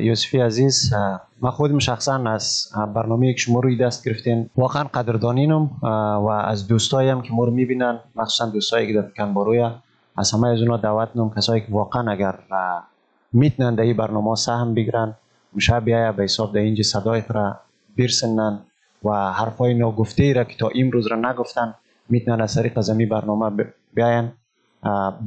یوسفی 0.00 0.40
عزیز. 0.40 0.94
من 1.40 1.50
خودم 1.50 1.78
شخصا 1.78 2.14
از 2.30 2.68
برنامه 2.94 3.32
که 3.32 3.38
شما 3.38 3.60
روی 3.60 3.76
دست 3.76 4.08
گرفتین. 4.08 4.50
واقعا 4.56 4.84
قدردانینم 4.84 5.70
و 5.82 6.28
از 6.28 6.68
دوستایی 6.68 7.08
هم 7.08 7.22
که 7.22 7.32
ما 7.32 7.44
رو 7.44 7.50
می‌بینن 7.50 7.98
مخصوصا 8.16 8.50
دوستایی 8.50 8.86
که 8.86 8.92
در 8.92 9.02
پکن 9.02 9.34
باروی 9.34 9.70
از 10.16 10.32
همه 10.32 10.48
از 10.48 10.60
اونا 10.60 10.76
دعوت 10.76 11.08
نم. 11.14 11.30
کسایی 11.30 11.60
که 11.60 11.66
واقعا 11.70 12.10
اگر 12.10 12.38
اه، 12.50 12.88
می‌تونن 13.32 13.74
در 13.74 13.82
این 13.82 13.96
برنامه 13.96 14.34
سهم 14.34 14.74
بگیرن 14.74 15.14
میشه 15.52 15.80
بیاید 15.80 16.16
به 16.16 16.22
حساب 16.22 16.54
در 16.54 16.60
اینجا 16.60 16.82
صدای 16.82 17.22
را 17.28 17.56
برسنن 17.98 18.58
و 19.04 19.32
حرفای 19.32 19.74
ناگفته 19.74 20.32
را 20.32 20.44
که 20.44 20.56
تا 20.56 20.70
امروز 20.74 21.06
را 21.06 21.16
نگفتن 21.30 21.74
می‌تونن 22.08 22.40
از 22.40 22.54
طریق 22.54 22.78
از 22.78 22.90
همین 22.90 23.08
برنامه 23.08 23.64
بیاین. 23.94 24.28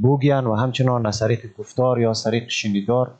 بگوین 0.02 0.44
و 0.44 0.54
همچنان 0.54 1.06
از 1.06 1.18
طریق 1.18 1.56
گفتار 1.58 2.00
یا 2.00 2.10
از 2.10 2.24
طریق 2.24 2.48
شنیدار 2.48 3.14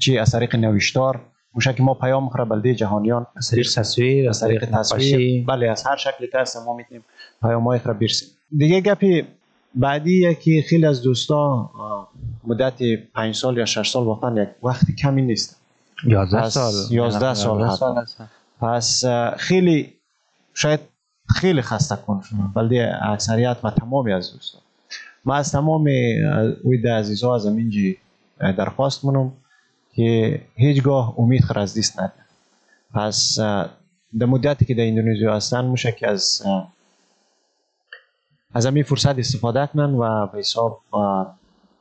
چی 0.00 0.18
از 0.18 0.30
طریق 0.30 0.56
نوشتار. 0.56 1.20
موشه 1.54 1.72
که 1.72 1.82
ما 1.82 1.94
پیام 1.94 2.28
خورا 2.28 2.44
بلده 2.44 2.74
جهانیان. 2.74 3.26
از 3.36 3.50
طریق 3.50 3.66
تصویر 3.76 4.28
از 4.28 4.40
طریق 4.40 4.64
تصویر. 4.64 5.44
بله 5.46 5.70
از 5.70 5.86
هر 5.86 5.96
شکلی 5.96 6.28
که 6.32 6.38
هست 6.38 6.56
ما 6.66 6.76
می‌تونیم 6.76 7.04
پیام 7.42 7.64
های 7.64 7.80
را 7.84 7.94
برسیم 7.94 8.28
دیگه 8.56 8.80
گپی 8.80 9.24
بعدی 9.74 10.34
که 10.34 10.64
خیلی 10.68 10.86
از 10.86 11.02
دوستا 11.02 11.70
مدت 12.44 12.82
پنج 13.14 13.34
سال 13.34 13.58
یا 13.58 13.64
شش 13.64 13.90
سال 13.90 14.04
واقعا 14.04 14.42
یک 14.42 14.48
وقت 14.62 14.90
کمی 14.90 15.22
نیست. 15.22 15.60
11 16.06 16.40
پس 16.40 16.54
سال. 16.54 16.72
11 16.90 17.34
سال 17.34 17.60
11 17.60 17.72
حتی. 17.72 18.00
هست. 18.00 18.22
پس 18.60 19.04
خیلی 19.36 19.92
شاید 20.54 20.80
خیلی 21.28 21.62
خسته 21.62 21.96
کن. 21.96 22.22
بلده 22.54 22.92
اکثریت 23.02 23.56
و 23.64 23.70
تمامی 23.70 24.12
از 24.12 24.32
دوستا 24.32 24.58
ما 25.24 25.34
از 25.34 25.52
تمام 25.52 25.84
وید 26.64 26.88
عزیزا 26.88 27.34
از 27.34 27.46
امینجی 27.46 27.96
درخواست 28.40 29.04
منم 29.04 29.32
که 29.94 30.40
هیچگاه 30.54 31.14
امید 31.18 31.42
خر 31.42 31.58
از 31.58 31.74
دیست 31.74 32.00
نده. 32.00 32.12
پس 32.94 33.38
در 34.18 34.26
مدتی 34.26 34.64
که 34.64 34.74
در 34.74 34.86
اندونزیا 34.86 35.36
هستن 35.36 35.64
میشه 35.64 35.92
که 35.92 36.08
از 36.08 36.42
از 38.54 38.66
همین 38.66 38.82
فرصت 38.82 39.18
استفاده 39.18 39.66
کنن 39.66 39.94
و 39.94 40.26
به 40.26 40.38
حساب 40.38 40.80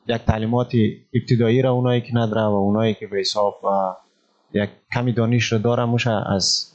یک 0.08 0.22
تعلیمات 0.22 0.74
ابتدایی 1.14 1.62
را 1.62 1.72
اونایی 1.72 2.02
که 2.02 2.16
نداره 2.16 2.42
و 2.42 2.54
اونایی 2.54 2.94
که 2.94 3.08
به 3.08 3.18
حساب 3.18 3.56
یک 4.54 4.70
کمی 4.94 5.14
دانش 5.14 5.52
رو 5.52 5.58
دارم 5.58 5.94
میشه 5.94 6.12
از 6.12 6.74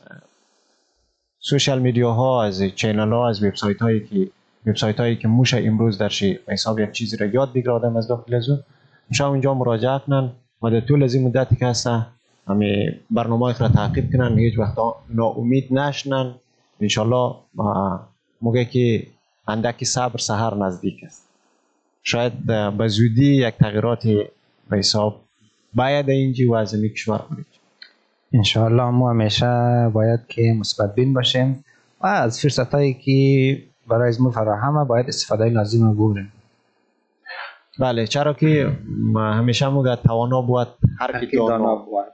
سوشال 1.39 1.79
میدیا 1.79 2.13
ها 2.13 2.45
از 2.45 2.63
چینل 2.63 3.13
ها 3.13 3.29
از 3.29 3.45
وبسایت 3.45 3.83
هایی 3.83 4.07
که 4.07 4.31
وبسایت 4.67 5.01
هایی 5.01 5.17
که 5.17 5.29
موشه 5.29 5.63
امروز 5.65 5.99
در 5.99 6.09
شی 6.09 6.39
حساب 6.49 6.81
یک 6.81 6.93
چیزی 6.93 7.17
رو 7.17 7.35
یاد 7.35 7.53
بگیره 7.53 7.73
آدم 7.73 7.97
از 7.97 8.09
داخل 8.09 8.35
از 8.35 8.49
اون 8.49 8.61
موشه 9.11 9.25
اونجا 9.25 9.55
مراجعه 9.55 9.99
کنن 9.99 10.33
و 10.63 10.71
در 10.71 10.81
طول 10.81 11.03
از 11.03 11.15
این 11.15 11.27
مدتی 11.27 11.57
که 11.57 11.67
هسته 11.67 12.07
همه 12.49 13.01
برنامه 13.11 13.59
را 13.59 13.69
تعقیب 13.69 14.13
کنن. 14.13 14.39
هیچ 14.39 14.59
وقت 14.59 14.79
ناامید 15.11 15.73
نشنن. 15.73 16.35
انشالله 16.81 17.35
موقعی 18.41 18.65
که 18.65 19.07
اندکی 19.49 19.85
صبر 19.85 20.19
سهر 20.19 20.55
نزدیک 20.55 21.05
است. 21.07 21.29
شاید 22.03 22.33
به 22.79 22.89
زودی 22.89 23.35
یک 23.35 23.55
تغییرات 23.55 24.07
به 24.71 24.77
حساب 24.79 25.21
باید 25.75 26.11
اینجی 26.11 26.45
و 26.45 26.55
از 26.55 26.75
کشور 26.75 27.19
کنید. 27.19 27.47
انشاءالله 28.33 28.91
ما 28.91 29.11
همیشه 29.11 29.91
باید 29.93 30.21
که 30.29 30.55
مثبت 30.61 30.95
بین 30.95 31.15
باشیم. 31.15 31.65
و 32.01 32.07
از 32.07 32.41
فرصت 32.41 32.75
هایی 32.75 32.95
که 32.95 33.63
برای 33.89 34.09
از 34.09 34.21
ما 34.21 34.31
فراهمه 34.31 34.85
باید 34.85 35.09
استفاده 35.09 35.45
لازم 35.45 35.87
رو 35.87 36.09
ببریم 36.09 36.33
بله 37.81 38.07
چرا 38.07 38.33
که 38.33 38.73
ما 38.99 39.33
همیشه 39.33 39.69
موگه 39.69 39.97
توانا 39.97 40.43
بود 40.43 40.69
هر 41.01 41.25
کی 41.25 41.37
دانا 41.37 41.77
بود. 41.77 42.05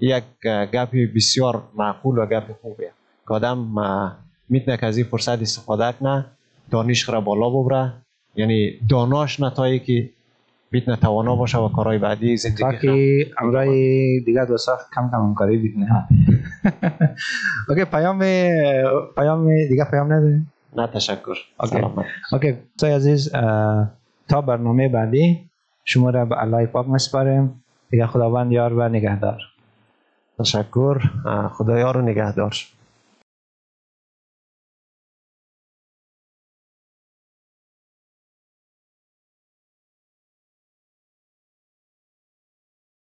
یک 0.00 0.24
گپ 0.44 0.90
بسیار 1.14 1.62
معقول 1.76 2.18
و 2.18 2.26
گپ 2.26 2.52
خوبیه 2.62 2.90
که 3.28 3.34
آدم 3.34 3.78
اه، 3.78 4.18
می‌تونه 4.48 4.76
که 4.76 4.86
از 4.86 4.96
این 4.96 5.06
فرصت 5.06 5.42
استفاده 5.42 5.92
کنه 6.00 6.26
دانش 6.70 7.08
را 7.08 7.20
بالا 7.20 7.50
ببره. 7.50 7.92
یعنی 8.36 8.70
داناش 8.90 9.40
نتایی 9.40 9.78
که 9.78 10.10
می‌تونه 10.70 10.96
توانا 10.96 11.36
باشه 11.36 11.58
و 11.58 11.68
کارهای 11.68 11.98
بعدی 11.98 12.36
زندگی. 12.36 12.62
تاکه 12.62 13.26
امرای 13.40 13.70
دیگه 14.20 14.44
دوستا 14.44 14.78
کم 14.94 15.10
کم 15.10 15.16
همکاری 15.16 15.56
بیتنه 15.56 16.08
اوکی 17.68 17.84
پیام 17.84 18.18
پیام 19.16 19.66
دیگه 19.68 19.84
پیام 19.84 20.12
نداریم؟ 20.12 20.53
نه 20.76 20.86
تشکر. 20.86 21.36
اوکی. 22.32 22.52
دوستای 22.52 22.92
عزیز 22.92 23.32
تا 24.28 24.40
برنامه 24.46 24.88
بعدی 24.88 25.50
شما 25.84 26.10
را 26.10 26.24
به 26.24 26.42
الله 26.42 26.66
پاک 26.66 26.88
مسپاریم 26.88 27.64
دیگه 27.90 28.06
خداوند 28.06 28.52
یار 28.52 28.72
و 28.72 28.88
نگهدار. 28.88 29.40
تشکر. 30.38 30.98
اه، 31.26 31.48
خدایا 31.48 31.90
رو 31.90 32.02
نگهدار. 32.02 32.54